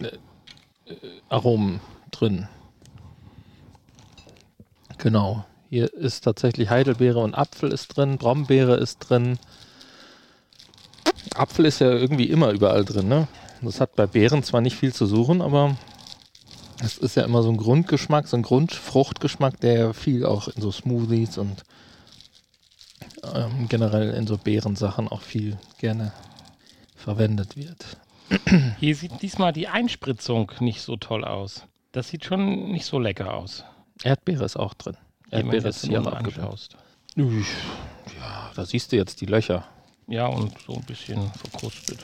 äh, 0.00 0.06
äh, 0.06 0.96
Aromen 1.28 1.80
drin. 2.10 2.48
Genau. 4.98 5.44
Hier 5.70 5.92
ist 5.94 6.22
tatsächlich 6.24 6.68
Heidelbeere 6.68 7.20
und 7.20 7.34
Apfel 7.34 7.72
ist 7.72 7.96
drin, 7.96 8.18
Brombeere 8.18 8.76
ist 8.76 8.98
drin. 8.98 9.38
Apfel 11.34 11.64
ist 11.64 11.80
ja 11.80 11.90
irgendwie 11.90 12.26
immer 12.26 12.50
überall 12.50 12.84
drin, 12.84 13.08
ne? 13.08 13.26
Das 13.62 13.80
hat 13.80 13.96
bei 13.96 14.06
Beeren 14.06 14.42
zwar 14.42 14.60
nicht 14.60 14.76
viel 14.76 14.92
zu 14.92 15.06
suchen, 15.06 15.40
aber 15.40 15.76
es 16.82 16.98
ist 16.98 17.14
ja 17.16 17.24
immer 17.24 17.42
so 17.42 17.50
ein 17.50 17.56
Grundgeschmack, 17.56 18.26
so 18.26 18.36
ein 18.36 18.42
Grundfruchtgeschmack, 18.42 19.60
der 19.60 19.78
ja 19.78 19.92
viel 19.92 20.26
auch 20.26 20.48
in 20.48 20.60
so 20.60 20.72
Smoothies 20.72 21.38
und 21.38 21.62
ähm, 23.34 23.68
generell 23.68 24.10
in 24.10 24.26
so 24.26 24.36
Beerensachen 24.36 25.08
auch 25.08 25.22
viel 25.22 25.58
gerne 25.78 26.12
verwendet 26.96 27.56
wird. 27.56 27.96
Hier 28.80 28.96
sieht 28.96 29.22
diesmal 29.22 29.52
die 29.52 29.68
Einspritzung 29.68 30.52
nicht 30.60 30.80
so 30.80 30.96
toll 30.96 31.24
aus. 31.24 31.66
Das 31.92 32.08
sieht 32.08 32.24
schon 32.24 32.70
nicht 32.70 32.86
so 32.86 32.98
lecker 32.98 33.34
aus. 33.34 33.64
Erdbeere 34.02 34.44
ist 34.44 34.56
auch 34.56 34.74
drin. 34.74 34.96
Erdbeere 35.30 35.68
ist 35.68 35.84
hier 35.84 36.04
angeschaust. 36.06 36.76
Ja, 38.18 38.50
da 38.54 38.64
siehst 38.64 38.92
du 38.92 38.96
jetzt 38.96 39.20
die 39.20 39.26
Löcher. 39.26 39.66
Ja, 40.08 40.26
und 40.26 40.52
so 40.66 40.74
ein 40.74 40.82
bisschen 40.82 41.30
verkrustet. 41.32 42.00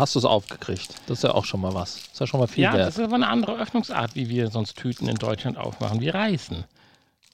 Hast 0.00 0.14
du 0.14 0.18
es 0.18 0.24
aufgekriegt? 0.24 0.94
Das 1.06 1.18
ist 1.18 1.24
ja 1.24 1.32
auch 1.34 1.44
schon 1.44 1.60
mal 1.60 1.74
was. 1.74 1.94
Das 1.96 2.12
ist 2.14 2.20
ja 2.20 2.26
schon 2.26 2.40
mal 2.40 2.46
viel 2.46 2.64
Ja, 2.64 2.72
wert. 2.72 2.88
das 2.88 2.98
ist 2.98 3.04
aber 3.04 3.16
eine 3.16 3.28
andere 3.28 3.58
Öffnungsart, 3.58 4.14
wie 4.14 4.28
wir 4.30 4.50
sonst 4.50 4.76
Tüten 4.76 5.08
in 5.08 5.16
Deutschland 5.16 5.58
aufmachen. 5.58 6.00
Wir 6.00 6.14
reißen. 6.14 6.64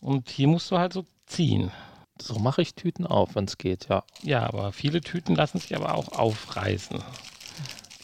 Und 0.01 0.29
hier 0.31 0.49
musst 0.49 0.71
du 0.71 0.79
halt 0.79 0.93
so 0.93 1.05
ziehen. 1.27 1.71
So 2.21 2.39
mache 2.39 2.63
ich 2.63 2.75
Tüten 2.75 3.07
auf, 3.07 3.35
wenn 3.35 3.45
es 3.45 3.57
geht, 3.59 3.89
ja. 3.89 4.03
Ja, 4.23 4.43
aber 4.47 4.73
viele 4.73 5.01
Tüten 5.01 5.35
lassen 5.37 5.59
sich 5.59 5.77
aber 5.77 5.95
auch 5.95 6.09
aufreißen. 6.13 7.03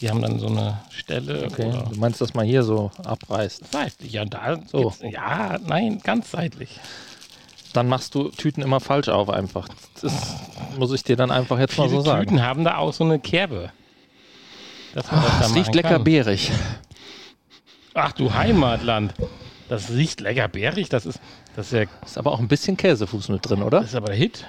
Die 0.00 0.10
haben 0.10 0.20
dann 0.22 0.38
so 0.38 0.48
eine 0.48 0.80
Stelle 0.90 1.46
Okay. 1.46 1.70
Du 1.90 1.98
meinst, 1.98 2.20
dass 2.20 2.34
man 2.34 2.44
hier 2.46 2.62
so 2.62 2.90
abreißt. 3.04 3.72
seitlich. 3.72 4.12
Ja, 4.12 4.24
da 4.24 4.58
So. 4.66 4.92
ja, 5.02 5.58
nein, 5.66 6.00
ganz 6.02 6.30
seitlich. 6.30 6.78
Dann 7.72 7.88
machst 7.88 8.14
du 8.14 8.28
Tüten 8.28 8.62
immer 8.62 8.80
falsch 8.80 9.08
auf 9.08 9.30
einfach. 9.30 9.68
Das 10.02 10.12
muss 10.76 10.92
ich 10.92 11.02
dir 11.04 11.16
dann 11.16 11.30
einfach 11.30 11.58
jetzt 11.58 11.78
mal 11.78 11.88
so 11.88 12.00
sagen. 12.00 12.22
Tüten 12.28 12.42
haben 12.42 12.64
da 12.64 12.76
auch 12.76 12.92
so 12.92 13.04
eine 13.04 13.18
Kerbe. 13.18 13.70
Dass 14.94 15.10
man 15.10 15.22
das 15.22 15.38
da 15.40 15.46
Ah, 15.46 15.52
riecht 15.54 15.74
lecker 15.74 15.88
kann. 15.90 16.04
beerig. 16.04 16.50
Ach 17.94 18.12
du 18.12 18.32
Heimatland. 18.34 19.14
Das 19.68 19.90
riecht 19.90 20.20
lecker 20.20 20.48
bärig. 20.48 20.88
Das 20.88 21.06
ist, 21.06 21.20
das 21.56 21.66
ist 21.66 21.72
ja 21.72 21.84
Ist 22.04 22.18
aber 22.18 22.32
auch 22.32 22.38
ein 22.40 22.48
bisschen 22.48 22.76
Käsefuß 22.76 23.28
mit 23.30 23.48
drin, 23.48 23.62
oder? 23.62 23.80
Das 23.80 23.90
ist 23.90 23.94
aber 23.96 24.08
der 24.08 24.16
Hit. 24.16 24.46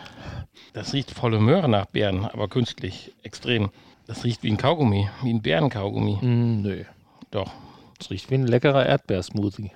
Das 0.73 0.93
riecht 0.93 1.11
volle 1.11 1.39
Möhre 1.39 1.69
nach 1.69 1.85
Beeren, 1.85 2.25
aber 2.25 2.47
künstlich, 2.47 3.11
extrem. 3.23 3.69
Das 4.07 4.23
riecht 4.23 4.43
wie 4.43 4.51
ein 4.51 4.57
Kaugummi, 4.57 5.09
wie 5.21 5.31
ein 5.33 5.41
Bärenkaugummi. 5.41 6.17
Mm, 6.21 6.61
nö. 6.61 6.83
Doch. 7.31 7.51
Es 7.99 8.09
riecht 8.09 8.29
wie 8.31 8.35
ein 8.35 8.47
leckerer 8.47 8.85
Erdbeersmoothie. 8.85 9.71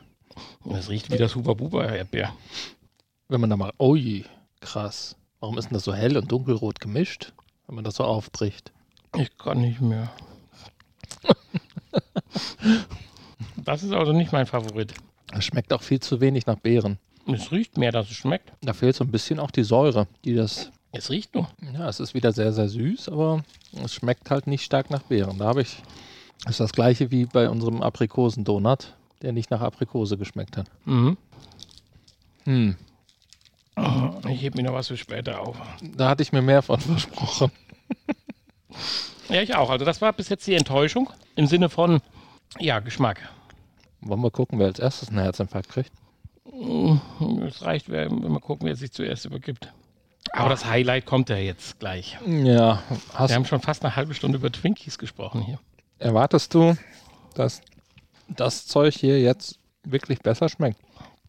Das 0.65 0.89
riecht 0.89 1.11
wie 1.11 1.17
das 1.17 1.35
Huber 1.35 1.55
Buber 1.55 1.87
Erdbeer. 1.87 2.33
Wenn 3.29 3.39
man 3.41 3.49
da 3.49 3.55
mal. 3.57 3.71
Ui, 3.79 4.25
krass. 4.59 5.15
Warum 5.39 5.57
ist 5.57 5.65
denn 5.65 5.75
das 5.75 5.83
so 5.83 5.93
hell 5.93 6.17
und 6.17 6.31
dunkelrot 6.31 6.79
gemischt? 6.79 7.31
Wenn 7.67 7.75
man 7.75 7.83
das 7.83 7.95
so 7.95 8.03
aufbricht. 8.03 8.71
Ich 9.17 9.37
kann 9.37 9.61
nicht 9.61 9.81
mehr. 9.81 10.09
Das 13.57 13.83
ist 13.83 13.91
also 13.91 14.13
nicht 14.13 14.31
mein 14.31 14.45
Favorit. 14.45 14.93
Es 15.33 15.45
schmeckt 15.45 15.73
auch 15.73 15.81
viel 15.81 15.99
zu 15.99 16.21
wenig 16.21 16.45
nach 16.45 16.57
Beeren. 16.57 16.97
Es 17.27 17.51
riecht 17.51 17.77
mehr, 17.77 17.91
dass 17.91 18.09
es 18.09 18.15
schmeckt. 18.15 18.53
Da 18.61 18.73
fehlt 18.73 18.95
so 18.95 19.03
ein 19.03 19.11
bisschen 19.11 19.39
auch 19.39 19.51
die 19.51 19.63
Säure, 19.63 20.07
die 20.23 20.33
das. 20.33 20.71
Es 20.93 21.09
riecht 21.09 21.35
nur. 21.35 21.49
Ja, 21.73 21.89
es 21.89 21.99
ist 21.99 22.13
wieder 22.13 22.31
sehr, 22.31 22.53
sehr 22.53 22.69
süß, 22.69 23.09
aber 23.09 23.43
es 23.83 23.93
schmeckt 23.93 24.31
halt 24.31 24.47
nicht 24.47 24.63
stark 24.63 24.89
nach 24.89 25.03
Beeren. 25.03 25.37
Da 25.37 25.45
habe 25.45 25.61
ich. 25.61 25.83
Das 26.43 26.51
ist 26.51 26.59
das 26.59 26.71
gleiche 26.71 27.11
wie 27.11 27.25
bei 27.25 27.49
unserem 27.49 27.81
Aprikosendonut, 27.81 28.93
der 29.21 29.33
nicht 29.33 29.51
nach 29.51 29.61
Aprikose 29.61 30.17
geschmeckt 30.17 30.55
hat. 30.55 30.67
Mhm. 30.85 31.17
Hm. 32.45 32.75
Ich 34.29 34.41
hebe 34.41 34.57
mir 34.57 34.67
noch 34.67 34.73
was 34.73 34.87
für 34.87 34.97
später 34.97 35.41
auf. 35.41 35.57
Da 35.81 36.09
hatte 36.09 36.23
ich 36.23 36.31
mir 36.31 36.41
mehr 36.41 36.61
von 36.61 36.79
versprochen. 36.79 37.51
Ja, 39.29 39.41
ich 39.41 39.55
auch. 39.55 39.69
Also 39.69 39.83
das 39.83 40.01
war 40.01 40.13
bis 40.13 40.29
jetzt 40.29 40.47
die 40.47 40.53
Enttäuschung 40.53 41.09
im 41.37 41.47
Sinne 41.47 41.69
von, 41.69 42.01
ja, 42.59 42.79
Geschmack. 42.79 43.21
Wollen 44.01 44.21
wir 44.21 44.31
gucken, 44.31 44.59
wer 44.59 44.67
als 44.67 44.79
erstes 44.79 45.09
einen 45.09 45.19
Herzinfarkt 45.19 45.69
kriegt? 45.69 45.91
Es 47.47 47.61
reicht, 47.63 47.89
wenn 47.89 48.21
wir 48.21 48.39
gucken, 48.39 48.67
wer 48.67 48.75
sich 48.75 48.91
zuerst 48.91 49.25
übergibt. 49.25 49.71
Aber 50.33 50.49
das 50.49 50.65
Highlight 50.65 51.05
kommt 51.05 51.29
ja 51.29 51.37
jetzt 51.37 51.79
gleich. 51.79 52.17
Ja, 52.25 52.83
Wir 53.17 53.35
haben 53.35 53.45
schon 53.45 53.61
fast 53.61 53.85
eine 53.85 53.95
halbe 53.95 54.13
Stunde 54.13 54.37
über 54.37 54.51
Twinkies 54.51 54.97
gesprochen 54.97 55.41
hier. 55.41 55.59
erwartest 55.99 56.53
du, 56.53 56.75
dass 57.33 57.61
das 58.27 58.67
Zeug 58.67 58.93
hier 58.95 59.21
jetzt 59.21 59.57
wirklich 59.83 60.19
besser 60.19 60.49
schmeckt? 60.49 60.79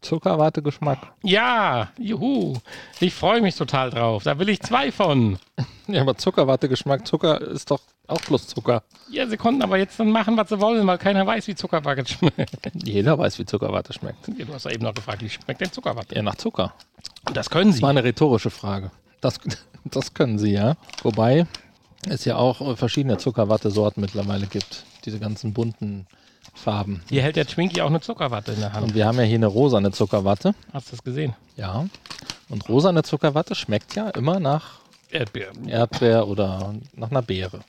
Zuckerwatte-Geschmack. 0.01 1.13
Ja, 1.23 1.91
juhu. 1.99 2.55
Ich 3.01 3.15
freue 3.15 3.41
mich 3.41 3.57
total 3.57 3.91
drauf. 3.91 4.23
Da 4.25 4.39
will 4.39 4.49
ich 4.49 4.61
zwei 4.61 4.91
von. 4.93 5.39
Ja, 5.91 6.03
aber 6.03 6.17
Zuckerwatte-Geschmack, 6.19 7.07
Zucker 7.07 7.41
ist 7.41 7.71
doch 7.71 7.81
auch 8.09 8.21
bloß 8.21 8.49
Zucker. 8.49 8.83
Ja, 9.11 9.27
sie 9.27 9.37
konnten 9.37 9.63
aber 9.63 9.79
jetzt 9.79 9.99
dann 10.01 10.11
machen, 10.11 10.37
was 10.37 10.49
sie 10.49 10.61
wollen, 10.61 10.87
weil 10.87 10.99
keiner 10.99 11.27
weiß, 11.27 11.47
wie 11.47 11.55
Zuckerwatte 11.55 12.07
schmeckt. 12.07 12.71
Jeder 12.75 13.19
weiß, 13.19 13.39
wie 13.39 13.45
Zuckerwatte 13.47 13.93
schmeckt. 13.93 14.27
Du 14.27 14.53
hast 14.53 14.65
ja 14.65 14.73
eben 14.73 14.85
noch 14.85 14.95
gefragt, 14.95 15.23
wie 15.23 15.31
schmeckt 15.31 15.61
denn 15.61 15.71
Zuckerwatte? 15.73 16.15
Ja, 16.15 16.23
nach 16.23 16.35
Zucker. 16.37 16.75
Und 17.27 17.37
das 17.37 17.49
können 17.51 17.71
Das 17.71 17.77
sie. 17.77 17.83
war 17.83 17.91
eine 17.91 18.03
rhetorische 18.05 18.51
Frage. 18.51 18.91
Das, 19.21 19.39
das 19.85 20.15
können 20.15 20.39
sie, 20.39 20.53
ja. 20.53 20.77
Wobei 21.03 21.47
es 22.09 22.25
ja 22.25 22.37
auch 22.37 22.77
verschiedene 22.77 23.19
Zuckerwatte-Sorten 23.19 24.01
mittlerweile 24.01 24.47
gibt. 24.47 24.85
Diese 25.05 25.19
ganzen 25.19 25.53
bunten 25.53 26.07
Farben. 26.55 27.03
Hier 27.09 27.23
hält 27.23 27.37
der 27.37 27.47
Twinkie 27.47 27.83
auch 27.83 27.89
eine 27.89 28.01
Zuckerwatte 28.01 28.53
in 28.53 28.61
der 28.61 28.73
Hand. 28.73 28.85
Und 28.89 28.95
wir 28.95 29.07
haben 29.07 29.17
ja 29.19 29.25
hier 29.25 29.37
eine 29.37 29.47
rosane 29.47 29.93
Zuckerwatte. 29.93 30.55
Hast 30.73 30.89
du 30.89 30.97
das 30.97 31.05
gesehen? 31.05 31.35
Ja. 31.57 31.87
Und 32.49 32.69
rosane 32.69 33.03
Zuckerwatte 33.03 33.55
schmeckt 33.55 33.95
ja 33.95 34.09
immer 34.11 34.41
nach 34.41 34.81
Erdbeer. 35.11 35.53
Erdbeer 35.67 36.27
oder 36.27 36.75
nach 36.95 37.11
einer 37.11 37.23
Beere. 37.23 37.61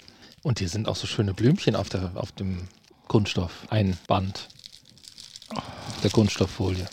Und 0.43 0.60
hier 0.60 0.69
sind 0.69 0.88
auch 0.88 0.95
so 0.95 1.08
schöne 1.08 1.34
Blümchen 1.34 1.75
auf, 1.75 1.89
der, 1.89 2.12
auf 2.15 2.32
dem 2.32 2.67
Kunststoff. 3.08 3.67
Ein 3.69 3.97
Band. 4.08 4.47
Auf 5.54 6.02
der 6.04 6.12
Kunststofffolie. 6.12 6.88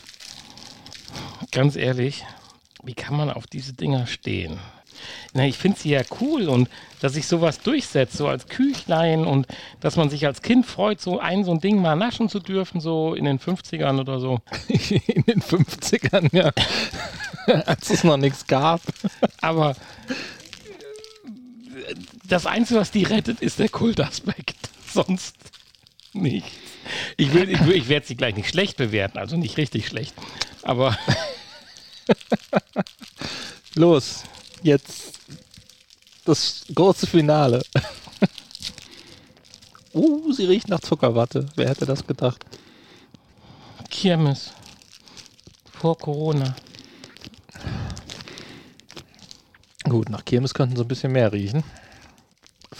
Ganz 1.51 1.75
ehrlich, 1.75 2.25
wie 2.83 2.93
kann 2.93 3.15
man 3.15 3.29
auf 3.29 3.47
diese 3.47 3.73
Dinger 3.73 4.07
stehen? 4.07 4.59
Na, 5.33 5.45
ich 5.45 5.57
finde 5.57 5.79
sie 5.79 5.89
ja 5.89 6.01
cool 6.19 6.49
und 6.49 6.69
dass 6.99 7.13
sich 7.13 7.27
sowas 7.27 7.59
durchsetzt, 7.59 8.17
so 8.17 8.27
als 8.27 8.47
Küchlein 8.47 9.25
und 9.25 9.45
dass 9.79 9.95
man 9.95 10.09
sich 10.09 10.25
als 10.25 10.41
Kind 10.41 10.65
freut, 10.65 10.99
so 10.99 11.19
ein 11.19 11.43
so 11.43 11.51
ein 11.51 11.59
Ding 11.59 11.81
mal 11.81 11.95
naschen 11.95 12.29
zu 12.29 12.39
dürfen, 12.39 12.81
so 12.81 13.13
in 13.13 13.25
den 13.25 13.39
50ern 13.39 13.99
oder 13.99 14.19
so. 14.19 14.39
In 14.89 15.23
den 15.23 15.41
50ern, 15.41 16.35
ja. 16.35 16.51
Als 17.65 17.89
es 17.89 18.03
noch 18.03 18.17
nichts 18.17 18.47
gab. 18.47 18.81
Aber 19.41 19.75
das 22.27 22.45
Einzige, 22.45 22.79
was 22.79 22.91
die 22.91 23.03
rettet, 23.03 23.41
ist 23.41 23.59
der 23.59 23.69
Kultaspekt. 23.69 24.69
Sonst 24.93 25.35
nichts. 26.13 26.51
Ich, 27.17 27.33
will, 27.33 27.49
ich, 27.49 27.65
will, 27.65 27.75
ich 27.75 27.89
werde 27.89 28.05
sie 28.05 28.15
gleich 28.15 28.35
nicht 28.35 28.49
schlecht 28.49 28.77
bewerten, 28.77 29.17
also 29.17 29.35
nicht 29.35 29.57
richtig 29.57 29.87
schlecht. 29.87 30.13
Aber 30.63 30.97
Los, 33.75 34.23
jetzt 34.63 35.19
das 36.25 36.65
große 36.73 37.07
Finale. 37.07 37.61
Uh, 39.93 40.31
sie 40.31 40.45
riecht 40.45 40.67
nach 40.67 40.81
Zuckerwatte. 40.81 41.47
Wer 41.55 41.69
hätte 41.69 41.87
das 41.87 42.05
gedacht? 42.05 42.45
Kirmes. 43.89 44.53
Vor 45.71 45.97
Corona. 45.97 46.55
Gut, 49.85 50.09
nach 50.09 50.23
Kirmes 50.23 50.53
könnten 50.53 50.75
sie 50.75 50.83
ein 50.83 50.87
bisschen 50.87 51.13
mehr 51.13 51.33
riechen. 51.33 51.63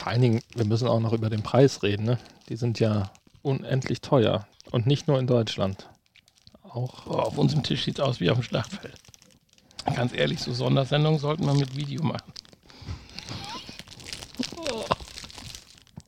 Vor 0.07 0.13
allen 0.13 0.21
Dingen, 0.21 0.41
wir 0.55 0.63
müssen 0.63 0.87
auch 0.87 1.01
noch 1.01 1.11
über 1.11 1.29
den 1.29 1.43
Preis 1.43 1.83
reden. 1.83 2.05
Ne? 2.05 2.17
Die 2.47 2.55
sind 2.55 2.79
ja 2.79 3.11
unendlich 3.41 3.99
teuer. 3.99 4.47
Und 4.71 4.87
nicht 4.87 5.09
nur 5.09 5.19
in 5.19 5.27
Deutschland. 5.27 5.89
Auch 6.63 7.07
auf 7.07 7.37
unserem 7.37 7.61
Tisch 7.61 7.83
sieht 7.83 7.99
es 7.99 8.05
aus 8.05 8.21
wie 8.21 8.29
auf 8.29 8.37
dem 8.37 8.43
Schlachtfeld. 8.43 8.97
Ganz 9.97 10.13
ehrlich, 10.13 10.39
so 10.39 10.53
Sondersendungen 10.53 11.19
sollten 11.19 11.45
wir 11.45 11.53
mit 11.53 11.75
Video 11.75 12.01
machen. 12.03 12.31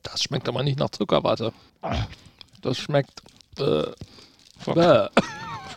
Das 0.02 0.22
schmeckt 0.22 0.48
aber 0.48 0.62
nicht 0.62 0.78
nach 0.78 0.88
Zuckerwatte. 0.88 1.52
Das 2.62 2.78
schmeckt. 2.78 3.20
Äh, 3.58 3.84
Ver 4.56 4.74
bäh. 4.76 5.08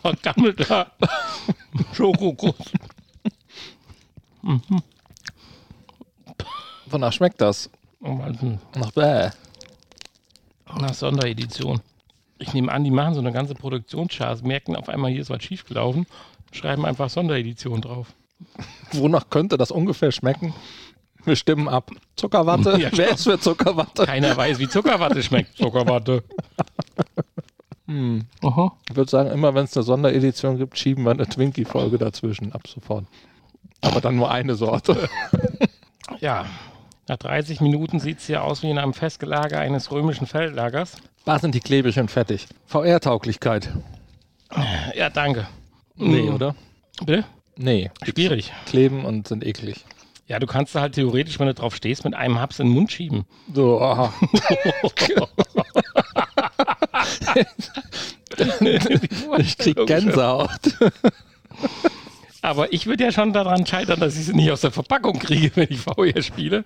vergammelter 0.00 0.92
Schokokuss. 1.92 2.72
Wonach 6.86 7.12
schmeckt 7.12 7.42
das? 7.42 7.68
Nach 8.04 8.32
Nach 8.74 8.92
bäh. 8.92 9.30
Sonderedition. 10.92 11.80
Ich 12.38 12.52
nehme 12.52 12.70
an, 12.70 12.84
die 12.84 12.90
machen 12.90 13.14
so 13.14 13.20
eine 13.20 13.32
ganze 13.32 13.54
Produktionschart, 13.54 14.44
merken 14.44 14.76
auf 14.76 14.88
einmal, 14.88 15.10
hier 15.10 15.22
ist 15.22 15.30
was 15.30 15.42
schiefgelaufen, 15.42 16.06
schreiben 16.52 16.84
einfach 16.84 17.08
Sonderedition 17.08 17.80
drauf. 17.80 18.08
Wonach 18.92 19.30
könnte 19.30 19.56
das 19.56 19.70
ungefähr 19.70 20.12
schmecken? 20.12 20.52
Wir 21.24 21.36
stimmen 21.36 21.68
ab. 21.68 21.90
Zuckerwatte? 22.16 22.76
Ja, 22.80 22.90
Wer 22.92 23.12
ist 23.12 23.24
für 23.24 23.38
Zuckerwatte? 23.40 24.04
Keiner 24.04 24.36
weiß, 24.36 24.58
wie 24.58 24.68
Zuckerwatte 24.68 25.22
schmeckt. 25.22 25.56
Zuckerwatte. 25.56 26.22
Hm. 27.86 28.26
Ich 28.42 28.96
würde 28.96 29.10
sagen, 29.10 29.30
immer 29.30 29.54
wenn 29.54 29.64
es 29.64 29.76
eine 29.76 29.84
Sonderedition 29.84 30.58
gibt, 30.58 30.78
schieben 30.78 31.04
wir 31.04 31.12
eine 31.12 31.26
Twinkie-Folge 31.26 31.96
dazwischen 31.96 32.52
ab 32.52 32.66
sofort. 32.66 33.06
Aber 33.80 34.00
dann 34.02 34.16
nur 34.16 34.30
eine 34.30 34.54
Sorte. 34.54 35.08
Ja, 36.20 36.44
Nach 37.06 37.16
30 37.18 37.60
Minuten 37.60 38.00
sieht 38.00 38.18
es 38.18 38.26
hier 38.26 38.42
aus 38.44 38.62
wie 38.62 38.70
in 38.70 38.78
einem 38.78 38.94
Festgelager 38.94 39.58
eines 39.60 39.90
römischen 39.90 40.26
Feldlagers. 40.26 40.96
Da 41.24 41.38
sind 41.38 41.54
die 41.54 41.60
klebrig 41.60 41.98
und 41.98 42.10
fertig. 42.10 42.46
VR-Tauglichkeit. 42.66 43.70
Ja, 44.94 45.10
danke. 45.10 45.46
Nee, 45.96 46.22
Mm. 46.30 46.34
oder? 46.34 46.54
Bitte? 47.04 47.24
Nee. 47.56 47.90
Schwierig. 48.02 48.52
Kleben 48.66 49.04
und 49.04 49.28
sind 49.28 49.44
eklig. 49.44 49.84
Ja, 50.26 50.38
du 50.38 50.46
kannst 50.46 50.74
da 50.74 50.80
halt 50.80 50.94
theoretisch, 50.94 51.38
wenn 51.38 51.46
du 51.46 51.54
drauf 51.54 51.76
stehst, 51.76 52.04
mit 52.04 52.14
einem 52.14 52.40
Haps 52.40 52.58
in 52.58 52.68
den 52.68 52.74
Mund 52.74 52.90
schieben. 52.90 53.26
So, 53.52 53.80
aha. 53.80 54.12
ich 59.38 59.58
krieg 59.58 59.86
Gänsehaut. 59.86 60.48
Aber 62.44 62.74
ich 62.74 62.86
würde 62.86 63.04
ja 63.04 63.10
schon 63.10 63.32
daran 63.32 63.64
scheitern, 63.64 64.00
dass 64.00 64.18
ich 64.18 64.26
sie 64.26 64.34
nicht 64.34 64.50
aus 64.50 64.60
der 64.60 64.70
Verpackung 64.70 65.18
kriege, 65.18 65.50
wenn 65.54 65.68
ich 65.70 65.80
VR 65.80 66.20
spiele. 66.20 66.64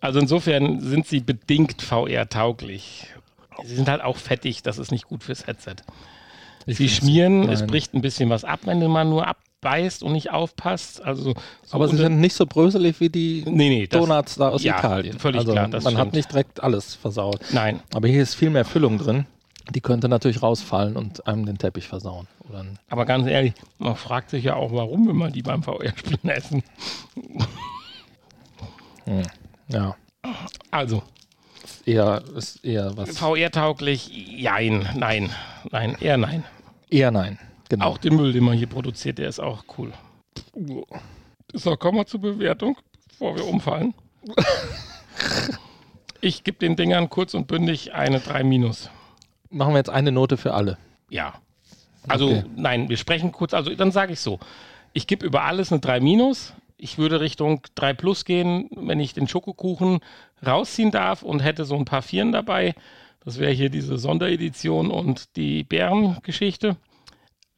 Also 0.00 0.18
insofern 0.18 0.80
sind 0.80 1.06
sie 1.06 1.20
bedingt 1.20 1.80
VR-tauglich. 1.80 3.06
Sie 3.64 3.76
sind 3.76 3.88
halt 3.88 4.02
auch 4.02 4.16
fettig, 4.16 4.62
das 4.64 4.78
ist 4.78 4.90
nicht 4.90 5.04
gut 5.06 5.22
fürs 5.22 5.46
Headset. 5.46 5.76
Sie 6.66 6.74
find's- 6.74 6.96
schmieren, 6.96 7.48
es 7.48 7.64
bricht 7.64 7.94
ein 7.94 8.00
bisschen 8.00 8.30
was 8.30 8.44
ab, 8.44 8.60
wenn 8.64 8.84
mal 8.90 9.04
nur 9.04 9.28
abbeißt 9.28 10.02
und 10.02 10.12
nicht 10.12 10.32
aufpasst. 10.32 11.00
Also 11.04 11.34
so 11.64 11.74
Aber 11.76 11.86
sie 11.86 11.96
sind 11.96 12.18
nicht 12.20 12.34
so 12.34 12.46
bröselig 12.46 12.98
wie 12.98 13.10
die 13.10 13.44
nee, 13.46 13.68
nee, 13.68 13.86
das, 13.86 14.00
Donuts 14.00 14.34
da 14.36 14.48
aus 14.48 14.64
ja, 14.64 14.76
Italien. 14.78 15.20
völlig 15.20 15.40
also 15.42 15.52
klar, 15.52 15.68
das 15.68 15.84
man 15.84 15.94
hat 15.94 16.00
stimmt. 16.08 16.14
nicht 16.14 16.32
direkt 16.32 16.62
alles 16.64 16.96
versaut. 16.96 17.40
Nein, 17.52 17.80
Aber 17.94 18.08
hier 18.08 18.22
ist 18.22 18.34
viel 18.34 18.50
mehr 18.50 18.64
Füllung 18.64 18.98
drin. 18.98 19.26
Die 19.70 19.80
könnte 19.80 20.08
natürlich 20.08 20.42
rausfallen 20.42 20.96
und 20.96 21.26
einem 21.26 21.46
den 21.46 21.58
Teppich 21.58 21.86
versauen. 21.86 22.26
Aber 22.88 23.04
ganz 23.06 23.26
ehrlich, 23.26 23.54
man 23.78 23.94
fragt 23.94 24.30
sich 24.30 24.44
ja 24.44 24.56
auch, 24.56 24.72
warum 24.72 25.06
will 25.06 25.14
man 25.14 25.32
die 25.32 25.42
beim 25.42 25.62
VR-Spielen 25.62 26.28
essen. 26.28 26.62
ja, 29.68 29.96
Also, 30.70 31.02
ist 31.64 31.86
eher, 31.86 32.22
ist 32.36 32.64
eher 32.64 32.96
was. 32.96 33.18
VR-tauglich, 33.18 34.08
jein, 34.08 34.88
nein, 34.96 35.30
nein, 35.70 35.96
eher 36.00 36.16
nein. 36.16 36.44
Eher 36.88 37.10
nein. 37.10 37.38
Genau. 37.68 37.86
Auch 37.86 37.98
den 37.98 38.16
Müll, 38.16 38.32
den 38.32 38.42
man 38.42 38.58
hier 38.58 38.66
produziert, 38.66 39.18
der 39.18 39.28
ist 39.28 39.38
auch 39.38 39.62
cool. 39.78 39.92
So, 41.52 41.76
kommen 41.76 41.98
wir 41.98 42.06
zur 42.06 42.20
Bewertung, 42.20 42.76
bevor 43.08 43.36
wir 43.36 43.46
umfallen. 43.46 43.94
Ich 46.22 46.44
gebe 46.44 46.58
den 46.58 46.76
Dingern 46.76 47.08
kurz 47.08 47.32
und 47.32 47.46
bündig 47.46 47.94
eine 47.94 48.20
3 48.20 48.44
minus. 48.44 48.90
Machen 49.50 49.72
wir 49.74 49.78
jetzt 49.78 49.90
eine 49.90 50.12
Note 50.12 50.36
für 50.36 50.54
alle. 50.54 50.78
Ja. 51.08 51.34
Also, 52.08 52.26
Okay. 52.28 52.44
nein, 52.56 52.88
wir 52.88 52.96
sprechen 52.96 53.32
kurz, 53.32 53.52
also 53.52 53.74
dann 53.74 53.90
sage 53.92 54.12
ich 54.12 54.20
so. 54.20 54.38
Ich 54.92 55.06
gebe 55.06 55.26
über 55.26 55.42
alles 55.42 55.70
eine 55.72 55.80
3 55.80 56.00
minus. 56.00 56.54
Ich 56.76 56.96
würde 56.98 57.20
Richtung 57.20 57.60
3 57.74 57.92
plus 57.92 58.24
gehen, 58.24 58.70
wenn 58.74 59.00
ich 59.00 59.12
den 59.12 59.28
Schokokuchen 59.28 60.00
rausziehen 60.44 60.90
darf 60.90 61.22
und 61.22 61.40
hätte 61.40 61.64
so 61.64 61.76
ein 61.76 61.84
paar 61.84 62.00
Vieren 62.02 62.32
dabei. 62.32 62.74
Das 63.22 63.38
wäre 63.38 63.52
hier 63.52 63.68
diese 63.68 63.98
Sonderedition 63.98 64.90
und 64.90 65.36
die 65.36 65.62
Bärengeschichte. 65.64 66.76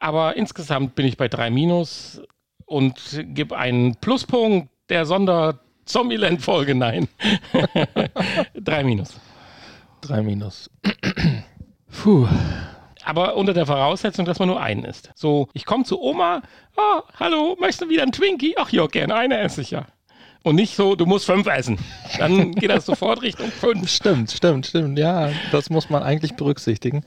Aber 0.00 0.36
insgesamt 0.36 0.96
bin 0.96 1.06
ich 1.06 1.16
bei 1.16 1.28
3 1.28 1.50
minus 1.50 2.20
und 2.66 3.22
gebe 3.28 3.56
einen 3.56 3.94
Pluspunkt 3.96 4.70
der 4.88 5.06
Sonder-Zombieland-Folge. 5.06 6.74
Nein. 6.74 7.06
3 8.54 8.82
minus. 8.84 9.20
Drei 10.00 10.20
Minus. 10.20 10.68
Puh. 11.92 12.26
Aber 13.04 13.36
unter 13.36 13.52
der 13.52 13.66
Voraussetzung, 13.66 14.24
dass 14.24 14.38
man 14.38 14.48
nur 14.48 14.60
einen 14.60 14.84
isst. 14.84 15.10
So, 15.14 15.48
ich 15.54 15.64
komme 15.66 15.84
zu 15.84 16.00
Oma, 16.00 16.42
ah, 16.76 17.02
hallo, 17.18 17.56
möchtest 17.60 17.82
du 17.82 17.88
wieder 17.88 18.02
einen 18.02 18.12
Twinkie? 18.12 18.54
Ach 18.56 18.70
ja, 18.70 18.86
gerne, 18.86 19.14
eine 19.16 19.38
esse 19.38 19.60
ich 19.60 19.72
ja. 19.72 19.86
Und 20.44 20.56
nicht 20.56 20.74
so, 20.76 20.96
du 20.96 21.06
musst 21.06 21.26
fünf 21.26 21.46
essen. 21.46 21.78
Dann 22.18 22.52
geht 22.52 22.70
das 22.70 22.86
sofort 22.86 23.22
Richtung 23.22 23.50
fünf. 23.50 23.88
Stimmt, 23.94 24.30
stimmt, 24.30 24.66
stimmt. 24.66 24.98
Ja, 24.98 25.30
das 25.52 25.70
muss 25.70 25.88
man 25.90 26.02
eigentlich 26.02 26.34
berücksichtigen. 26.34 27.04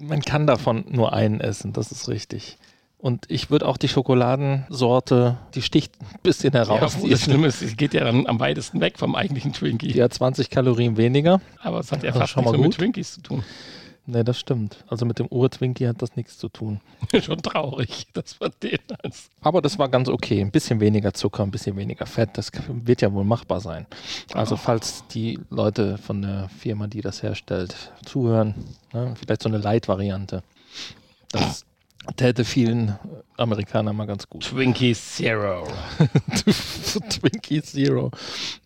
Man 0.00 0.22
kann 0.22 0.46
davon 0.46 0.84
nur 0.88 1.12
einen 1.12 1.40
essen, 1.40 1.72
das 1.72 1.90
ist 1.92 2.08
richtig. 2.08 2.58
Und 2.98 3.24
ich 3.28 3.50
würde 3.50 3.66
auch 3.66 3.76
die 3.78 3.88
Schokoladensorte, 3.88 5.38
die 5.54 5.62
sticht 5.62 5.94
ein 6.00 6.06
bisschen 6.22 6.52
Ja, 6.54 6.60
heraus. 6.66 6.98
die, 7.02 7.10
das 7.10 7.22
Schlimme 7.22 7.48
ist, 7.48 7.60
es 7.62 7.76
geht 7.76 7.94
ja 7.94 8.04
dann 8.04 8.28
am 8.28 8.38
weitesten 8.38 8.80
weg 8.80 8.96
vom 8.96 9.16
eigentlichen 9.16 9.52
Twinkie. 9.52 9.92
die 9.92 10.02
hat 10.02 10.14
20 10.14 10.50
Kalorien 10.50 10.96
weniger. 10.96 11.40
Aber 11.60 11.80
es 11.80 11.90
hat 11.90 12.04
ja 12.04 12.10
ist 12.10 12.16
fast 12.18 12.32
schon 12.32 12.42
nichts 12.44 12.52
mal 12.52 12.58
mehr 12.58 12.68
mit. 12.68 12.76
Twinkies 12.76 13.14
zu 13.14 13.20
tun. 13.22 13.42
Ne, 14.04 14.24
das 14.24 14.40
stimmt. 14.40 14.84
Also 14.88 15.06
mit 15.06 15.20
dem 15.20 15.28
Ur-Twinkie 15.28 15.86
hat 15.86 16.02
das 16.02 16.16
nichts 16.16 16.36
zu 16.36 16.48
tun. 16.48 16.80
Schon 17.22 17.40
traurig, 17.40 18.08
dass 18.12 18.40
man 18.40 18.50
den 18.60 18.78
als. 19.02 19.30
Aber 19.40 19.62
das 19.62 19.78
war 19.78 19.88
ganz 19.88 20.08
okay. 20.08 20.40
Ein 20.40 20.50
bisschen 20.50 20.80
weniger 20.80 21.14
Zucker, 21.14 21.44
ein 21.44 21.52
bisschen 21.52 21.76
weniger 21.76 22.06
Fett, 22.06 22.30
das 22.34 22.50
wird 22.68 23.00
ja 23.00 23.12
wohl 23.12 23.24
machbar 23.24 23.60
sein. 23.60 23.86
Also 24.34 24.56
falls 24.56 25.04
die 25.08 25.38
Leute 25.50 25.98
von 25.98 26.22
der 26.22 26.48
Firma, 26.48 26.88
die 26.88 27.00
das 27.00 27.22
herstellt, 27.22 27.92
zuhören, 28.04 28.54
ne, 28.92 29.14
vielleicht 29.16 29.42
so 29.42 29.48
eine 29.48 29.58
Light-Variante. 29.58 30.42
Das 31.30 31.64
täte 32.16 32.44
vielen 32.44 32.98
Amerikanern 33.36 33.94
mal 33.94 34.06
ganz 34.06 34.28
gut. 34.28 34.42
Twinkie 34.42 34.94
Zero. 34.94 35.64
Twinkie 37.08 37.62
Zero. 37.62 38.10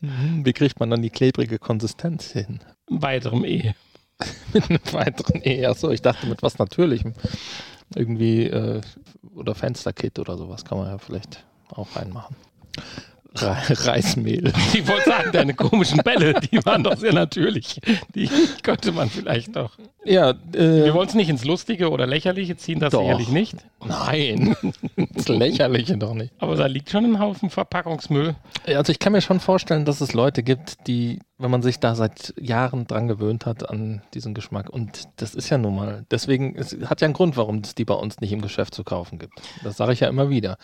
Mhm, 0.01 0.47
Wie 0.47 0.53
kriegt 0.55 0.81
man 0.81 0.89
dann 0.89 1.03
die 1.03 1.11
klebrige 1.11 1.59
Konsistenz 1.59 2.31
hin? 2.31 2.61
Weiterem 2.89 3.45
E. 3.45 3.75
Mit 4.53 4.71
einem 4.71 4.81
weiteren 4.93 5.43
E. 5.45 5.67
Achso, 5.67 5.91
ich 5.91 6.01
dachte 6.03 6.27
mit 6.27 6.43
was 6.43 6.59
Natürlichem. 6.59 7.13
Irgendwie, 7.95 8.45
äh, 8.45 8.81
oder 9.35 9.55
Fensterkit 9.55 10.19
oder 10.19 10.37
sowas 10.39 10.65
kann 10.65 10.79
man 10.79 10.89
ja 10.89 10.99
vielleicht 10.99 11.45
auch 11.71 11.95
reinmachen. 11.95 12.35
Re 13.37 13.57
Reismehl. 13.69 14.53
Ich 14.73 14.87
wollte 14.89 15.11
sagen, 15.11 15.31
deine 15.33 15.55
komischen 15.55 15.99
Bälle, 15.99 16.35
die 16.41 16.65
waren 16.65 16.83
doch 16.83 16.97
sehr 16.97 17.13
natürlich. 17.13 17.81
Die 18.15 18.31
könnte 18.63 18.93
man 18.93 19.11
vielleicht 19.11 19.55
doch. 19.57 19.73
Ja, 20.05 20.35
Wir 20.53 20.87
äh, 20.87 20.95
wollen 20.95 21.09
es 21.09 21.15
nicht 21.15 21.29
ins 21.29 21.45
Lustige 21.45 21.91
oder 21.91 22.07
Lächerliche 22.07 22.57
ziehen, 22.57 22.81
das 22.81 22.93
Doch. 22.93 23.01
sicherlich 23.03 23.29
nicht. 23.29 23.57
nein. 23.85 24.57
Das 25.13 25.29
Lächerliche 25.29 25.97
doch 25.97 26.15
nicht. 26.15 26.33
Aber 26.39 26.57
da 26.57 26.67
liegt 26.67 26.91
schon 26.91 27.05
ein 27.05 27.19
Haufen 27.19 27.51
Verpackungsmüll. 27.51 28.35
Also 28.67 28.93
ich 28.93 28.99
kann 28.99 29.13
mir 29.13 29.21
schon 29.21 29.41
vorstellen, 29.41 29.85
dass 29.85 30.01
es 30.01 30.13
Leute 30.13 30.43
gibt, 30.43 30.87
die, 30.87 31.19
wenn 31.39 31.51
man 31.51 31.63
sich 31.63 31.81
da 31.81 31.95
seit 31.95 32.33
Jahren 32.41 32.87
dran 32.87 33.09
gewöhnt 33.09 33.45
hat 33.45 33.69
an 33.69 34.03
diesen 34.15 34.33
Geschmack, 34.33 34.71
und 34.71 35.05
das 35.17 35.35
ist 35.35 35.51
ja 35.51 35.59
nun 35.59 35.77
mal, 35.77 36.07
deswegen, 36.11 36.57
es 36.57 36.77
hat 36.87 37.01
ja 37.01 37.07
einen 37.07 37.15
Grund, 37.15 37.37
warum 37.37 37.59
es 37.59 37.75
die 37.75 37.85
bei 37.85 37.95
uns 37.95 38.21
nicht 38.21 38.33
im 38.33 38.41
Geschäft 38.41 38.75
zu 38.75 38.85
kaufen 38.85 39.19
gibt. 39.19 39.35
Das 39.63 39.77
sage 39.77 39.93
ich 39.93 40.01
ja 40.01 40.09
immer 40.09 40.31
wieder. 40.31 40.57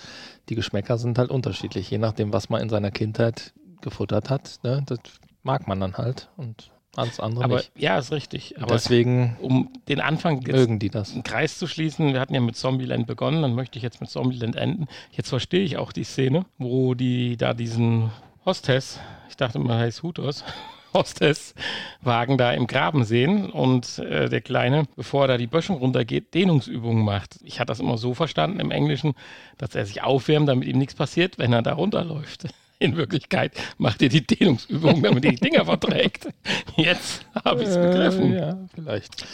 Die 0.48 0.54
Geschmäcker 0.54 0.96
sind 0.98 1.18
halt 1.18 1.30
unterschiedlich, 1.30 1.90
je 1.90 1.98
nachdem, 1.98 2.32
was 2.32 2.48
man 2.48 2.62
in 2.62 2.68
seiner 2.70 2.90
Kindheit 2.90 3.52
gefuttert 3.82 4.30
hat. 4.30 4.60
Ne? 4.62 4.82
Das 4.86 4.98
mag 5.42 5.68
man 5.68 5.80
dann 5.80 5.98
halt 5.98 6.30
und 6.36 6.70
alles 6.96 7.20
andere 7.20 7.44
Aber 7.44 7.56
nicht. 7.56 7.72
ja, 7.76 7.98
ist 7.98 8.12
richtig. 8.12 8.60
Aber 8.60 8.74
Deswegen 8.74 9.36
um 9.40 9.70
den 9.88 10.00
Anfang 10.00 10.42
mögen 10.42 10.78
die 10.78 10.90
das. 10.90 11.12
einen 11.12 11.22
Kreis 11.22 11.58
zu 11.58 11.66
schließen, 11.66 12.12
wir 12.12 12.20
hatten 12.20 12.34
ja 12.34 12.40
mit 12.40 12.56
Zombieland 12.56 13.06
begonnen, 13.06 13.42
dann 13.42 13.54
möchte 13.54 13.78
ich 13.78 13.82
jetzt 13.82 14.00
mit 14.00 14.10
Zombieland 14.10 14.56
enden. 14.56 14.86
Jetzt 15.10 15.30
verstehe 15.30 15.64
ich 15.64 15.78
auch 15.78 15.92
die 15.92 16.04
Szene, 16.04 16.44
wo 16.58 16.94
die 16.94 17.36
da 17.38 17.54
diesen 17.54 18.10
Hostess, 18.44 18.98
ich 19.28 19.36
dachte 19.36 19.60
mal, 19.60 19.78
heißt 19.78 20.02
Hutos, 20.02 20.42
Hostess-Wagen 20.94 22.38
da 22.38 22.52
im 22.52 22.66
Graben 22.66 23.04
sehen 23.04 23.48
und 23.48 23.98
äh, 24.00 24.28
der 24.28 24.40
Kleine, 24.40 24.84
bevor 24.96 25.24
er 25.24 25.28
da 25.28 25.36
die 25.38 25.46
Böschung 25.46 25.76
runtergeht, 25.76 26.34
Dehnungsübungen 26.34 27.04
macht. 27.04 27.38
Ich 27.44 27.60
hatte 27.60 27.68
das 27.68 27.78
immer 27.78 27.98
so 27.98 28.14
verstanden 28.14 28.58
im 28.58 28.72
Englischen, 28.72 29.14
dass 29.58 29.76
er 29.76 29.86
sich 29.86 30.02
aufwärmt, 30.02 30.48
damit 30.48 30.66
ihm 30.66 30.78
nichts 30.78 30.94
passiert, 30.94 31.38
wenn 31.38 31.52
er 31.52 31.62
da 31.62 31.74
runterläuft. 31.74 32.48
In 32.80 32.96
Wirklichkeit 32.96 33.52
macht 33.78 34.02
er 34.02 34.08
die 34.08 34.26
Dehnungsübungen, 34.26 35.04
damit 35.04 35.24
er 35.24 35.30
die 35.30 35.40
Dinger 35.40 35.64
verträgt. 35.64 36.28
Jetzt 36.76 37.24
habe 37.44 37.62
ich 37.62 37.68
es 37.68 37.76
begriffen. 37.76 38.32
Äh, 38.32 38.40
ja, 38.40 38.58
vielleicht. 38.74 39.24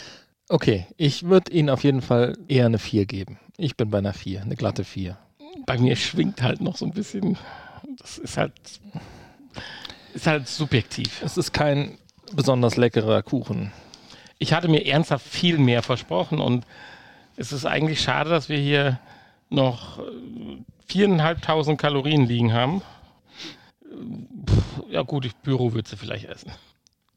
Okay, 0.49 0.85
ich 0.97 1.23
würde 1.23 1.51
Ihnen 1.51 1.71
auf 1.71 1.83
jeden 1.83 2.03
Fall 2.03 2.37
eher 2.47 2.67
eine 2.67 2.77
4 2.77 3.07
geben. 3.07 3.39
Ich 3.57 3.75
bin 3.75 3.89
bei 3.89 3.97
einer 3.97 4.13
4, 4.13 4.43
eine 4.43 4.55
glatte 4.55 4.83
4. 4.83 5.17
bei 5.65 5.79
mir 5.79 5.95
schwingt 5.95 6.43
halt 6.43 6.61
noch 6.61 6.77
so 6.77 6.85
ein 6.85 6.91
bisschen. 6.91 7.39
Das 7.99 8.17
ist 8.17 8.37
halt. 8.37 8.53
Ist 10.13 10.25
halt 10.27 10.47
subjektiv. 10.47 11.21
Es 11.21 11.37
ist 11.37 11.53
kein 11.53 11.97
besonders 12.33 12.77
leckerer 12.77 13.21
Kuchen. 13.21 13.71
Ich 14.39 14.53
hatte 14.53 14.67
mir 14.67 14.85
ernsthaft 14.85 15.25
viel 15.25 15.57
mehr 15.57 15.83
versprochen 15.83 16.39
und 16.39 16.65
es 17.35 17.51
ist 17.51 17.65
eigentlich 17.65 18.01
schade, 18.01 18.29
dass 18.29 18.49
wir 18.49 18.57
hier 18.57 18.99
noch 19.49 19.99
äh, 19.99 20.03
viereinhalbtausend 20.87 21.79
Kalorien 21.79 22.25
liegen 22.25 22.53
haben. 22.53 22.81
Pff, 24.47 24.83
Ja 24.89 25.03
gut, 25.03 25.25
ich 25.25 25.35
Büro 25.35 25.73
würde 25.73 25.89
sie 25.89 25.97
vielleicht 25.97 26.25
essen. 26.25 26.51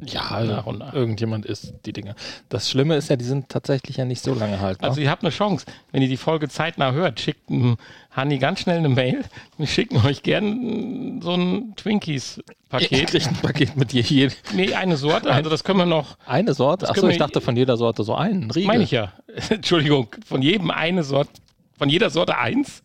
Ja, 0.05 0.41
Nach 0.45 0.67
und 0.67 0.79
nach. 0.81 0.93
irgendjemand 0.95 1.47
isst 1.47 1.75
die 1.87 1.93
Dinger. 1.93 2.15
Das 2.49 2.69
Schlimme 2.71 2.97
ist 2.97 3.09
ja, 3.11 3.17
die 3.17 3.25
sind 3.25 3.49
tatsächlich 3.49 3.97
ja 3.99 4.05
nicht 4.05 4.23
so 4.23 4.35
lange 4.35 4.61
haltbar. 4.61 4.91
Also 4.91 5.01
ihr 5.01 5.11
habt 5.11 5.23
eine 5.23 5.31
Chance, 5.31 5.67
wenn 5.93 6.03
ihr 6.03 6.09
die 6.09 6.17
Folge 6.17 6.49
zeitnah 6.49 6.93
hört, 6.93 7.21
schickt 7.21 7.49
dem 7.49 7.77
Hanni 8.11 8.39
ganz 8.39 8.61
schnell 8.61 8.79
eine 8.79 8.89
Mail. 8.89 9.25
Wir 9.59 9.67
schicken 9.67 9.99
euch 10.05 10.23
gern 10.23 11.21
so 11.23 11.33
ein 11.35 11.53
Ihr 11.71 11.77
Twinkies-Paket. 11.77 13.09
kriegt 13.11 13.29
ein 13.29 13.35
Paket 13.37 13.77
mit 13.77 13.93
je, 13.93 14.01
je, 14.03 14.29
Nee, 14.55 14.75
eine 14.75 14.97
Sorte, 14.97 15.31
also 15.33 15.49
das 15.51 15.63
können 15.65 15.79
wir 15.79 15.87
noch 15.87 16.17
eine 16.27 16.53
Sorte. 16.55 16.89
Achso, 16.89 17.09
ich 17.09 17.19
dachte 17.19 17.41
von 17.41 17.57
jeder 17.57 17.77
Sorte 17.77 18.03
so 18.05 18.15
einen 18.15 18.51
Riegel. 18.51 18.67
Meine 18.67 18.83
ich 18.85 18.91
ja. 18.91 19.13
Entschuldigung, 19.51 20.09
von 20.27 20.43
jedem 20.43 20.71
eine 20.71 21.05
Sorte 21.05 21.31
von 21.83 21.89
jeder 21.89 22.11
Sorte 22.11 22.39
eins. 22.39 22.85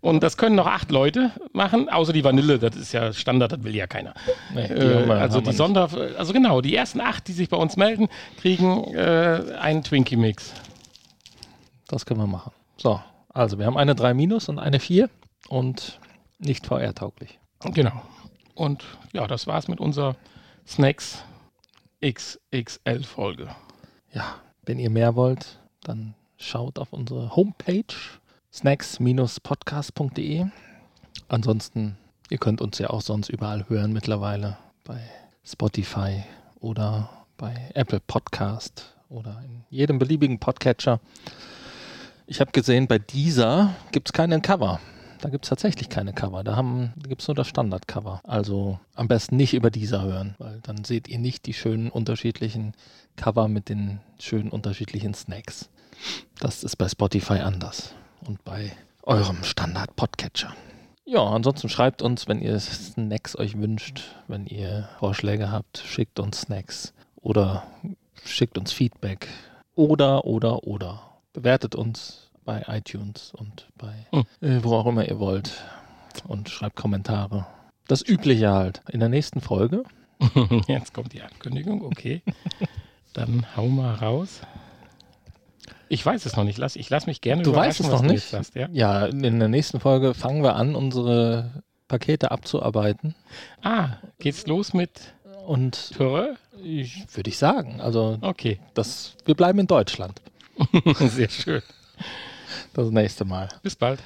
Und 0.00 0.22
das 0.22 0.38
können 0.38 0.56
noch 0.56 0.66
acht 0.66 0.90
Leute 0.90 1.32
machen, 1.52 1.90
außer 1.90 2.14
die 2.14 2.24
Vanille, 2.24 2.58
das 2.58 2.76
ist 2.76 2.92
ja 2.94 3.12
Standard, 3.12 3.52
das 3.52 3.62
will 3.62 3.76
ja 3.76 3.86
keiner. 3.86 4.14
Nee, 4.54 4.68
die 4.68 4.72
Äh, 4.72 5.06
wir- 5.06 5.16
also 5.16 5.42
die 5.42 5.52
Sonder, 5.52 5.90
also 6.16 6.32
genau, 6.32 6.62
die 6.62 6.74
ersten 6.74 7.02
acht, 7.02 7.28
die 7.28 7.32
sich 7.34 7.50
bei 7.50 7.58
uns 7.58 7.76
melden, 7.76 8.08
kriegen 8.40 8.84
äh, 8.94 9.54
einen 9.60 9.82
Twinkie-Mix. 9.84 10.54
Das 11.88 12.06
können 12.06 12.20
wir 12.20 12.26
machen. 12.26 12.52
So, 12.78 12.98
also 13.34 13.58
wir 13.58 13.66
haben 13.66 13.76
eine 13.76 13.94
3 13.94 14.14
Minus 14.14 14.48
und 14.48 14.58
eine 14.58 14.80
4 14.80 15.10
und 15.50 16.00
nicht 16.38 16.66
VR-tauglich. 16.66 17.38
Genau. 17.74 18.00
Und 18.54 18.82
ja, 19.12 19.26
das 19.26 19.46
war's 19.46 19.68
mit 19.68 19.78
unserer 19.78 20.16
Snacks 20.66 21.22
XXL-Folge. 22.02 23.48
Ja, 24.14 24.36
wenn 24.64 24.78
ihr 24.78 24.88
mehr 24.88 25.16
wollt, 25.16 25.58
dann 25.82 26.14
schaut 26.38 26.78
auf 26.78 26.92
unsere 26.94 27.34
Homepage 27.36 27.84
snacks-podcast.de. 28.52 30.46
Ansonsten, 31.28 31.96
ihr 32.30 32.38
könnt 32.38 32.60
uns 32.60 32.78
ja 32.78 32.90
auch 32.90 33.02
sonst 33.02 33.28
überall 33.28 33.68
hören 33.68 33.92
mittlerweile 33.92 34.58
bei 34.84 35.00
Spotify 35.44 36.24
oder 36.60 37.10
bei 37.36 37.70
Apple 37.74 38.00
Podcast 38.00 38.96
oder 39.08 39.40
in 39.44 39.64
jedem 39.70 39.98
beliebigen 39.98 40.38
Podcatcher. 40.38 41.00
Ich 42.26 42.40
habe 42.40 42.52
gesehen, 42.52 42.86
bei 42.86 42.98
dieser 42.98 43.74
gibt 43.92 44.08
es 44.08 44.12
keinen 44.12 44.42
Cover. 44.42 44.80
Da 45.20 45.30
gibt 45.30 45.44
es 45.44 45.48
tatsächlich 45.48 45.88
keine 45.88 46.12
Cover. 46.12 46.44
Da, 46.44 46.54
da 46.54 47.08
gibt 47.08 47.22
es 47.22 47.28
nur 47.28 47.34
das 47.34 47.48
Standard-Cover. 47.48 48.20
Also 48.22 48.78
am 48.94 49.08
besten 49.08 49.36
nicht 49.36 49.54
über 49.54 49.70
dieser 49.70 50.02
hören, 50.02 50.36
weil 50.38 50.60
dann 50.62 50.84
seht 50.84 51.08
ihr 51.08 51.18
nicht 51.18 51.46
die 51.46 51.54
schönen 51.54 51.90
unterschiedlichen 51.90 52.74
Cover 53.16 53.48
mit 53.48 53.68
den 53.68 54.00
schönen 54.20 54.50
unterschiedlichen 54.50 55.14
Snacks. 55.14 55.70
Das 56.38 56.62
ist 56.62 56.76
bei 56.76 56.88
Spotify 56.88 57.40
anders 57.40 57.94
und 58.28 58.44
bei 58.44 58.72
eurem 59.02 59.42
Standard-Podcatcher. 59.42 60.54
Ja, 61.06 61.24
ansonsten 61.24 61.70
schreibt 61.70 62.02
uns, 62.02 62.28
wenn 62.28 62.42
ihr 62.42 62.60
Snacks 62.60 63.36
euch 63.36 63.58
wünscht, 63.58 64.02
wenn 64.26 64.46
ihr 64.46 64.88
Vorschläge 64.98 65.50
habt, 65.50 65.78
schickt 65.78 66.20
uns 66.20 66.42
Snacks 66.42 66.92
oder 67.16 67.66
schickt 68.24 68.58
uns 68.58 68.72
Feedback 68.72 69.28
oder, 69.74 70.26
oder, 70.26 70.64
oder. 70.64 71.02
Bewertet 71.32 71.74
uns 71.74 72.30
bei 72.44 72.64
iTunes 72.68 73.32
und 73.34 73.68
bei 73.76 74.06
Hm. 74.10 74.24
äh, 74.42 74.62
wo 74.62 74.74
auch 74.74 74.86
immer 74.86 75.08
ihr 75.08 75.18
wollt 75.18 75.64
und 76.26 76.50
schreibt 76.50 76.76
Kommentare. 76.76 77.46
Das 77.86 78.06
Übliche 78.06 78.50
halt. 78.52 78.82
In 78.90 79.00
der 79.00 79.08
nächsten 79.08 79.40
Folge 79.40 79.84
Jetzt 80.66 80.92
kommt 80.92 81.12
die 81.12 81.22
Ankündigung, 81.22 81.82
okay. 81.82 82.22
Dann 83.14 83.46
hau 83.56 83.68
mal 83.68 83.94
raus. 83.94 84.42
Ich 85.88 86.04
weiß 86.04 86.26
es 86.26 86.36
noch 86.36 86.44
nicht. 86.44 86.58
Lass, 86.58 86.76
ich 86.76 86.90
lasse 86.90 87.06
mich 87.06 87.20
gerne 87.20 87.42
Du 87.42 87.54
weißt 87.54 87.80
überraschen, 87.80 87.96
es 87.96 88.02
noch 88.02 88.10
nicht? 88.10 88.28
Sagst, 88.28 88.54
ja? 88.54 88.68
Ja, 88.72 89.06
in 89.06 89.38
der 89.38 89.48
nächsten 89.48 89.80
Folge 89.80 90.14
fangen 90.14 90.42
wir 90.42 90.56
an, 90.56 90.74
unsere 90.74 91.62
Pakete 91.88 92.30
abzuarbeiten. 92.30 93.14
Ah, 93.62 93.96
geht's 94.18 94.46
los 94.46 94.74
mit 94.74 95.14
Und 95.46 95.92
Töre? 95.94 96.36
ich, 96.62 97.06
würde 97.14 97.30
ich 97.30 97.38
sagen, 97.38 97.80
also 97.80 98.18
Okay, 98.20 98.60
das, 98.74 99.16
wir 99.24 99.34
bleiben 99.34 99.58
in 99.60 99.66
Deutschland. 99.66 100.20
sehr 100.98 101.30
schön. 101.30 101.62
Das 102.74 102.90
nächste 102.90 103.24
Mal. 103.24 103.48
Bis 103.62 103.76
bald. 103.76 104.00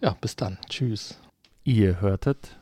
Ja, 0.00 0.16
bis 0.20 0.34
dann. 0.34 0.58
Tschüss. 0.68 1.18
Ihr 1.64 2.00
hörtet 2.00 2.56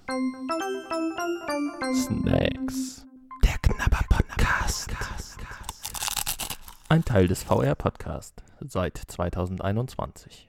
Snacks. 1.95 3.07
Der 3.45 3.57
Knabber 3.63 4.05
Podcast. 4.11 4.91
Ein 6.89 7.05
Teil 7.05 7.29
des 7.29 7.43
VR 7.43 7.75
Podcast 7.75 8.43
seit 8.61 8.97
2021. 8.97 10.46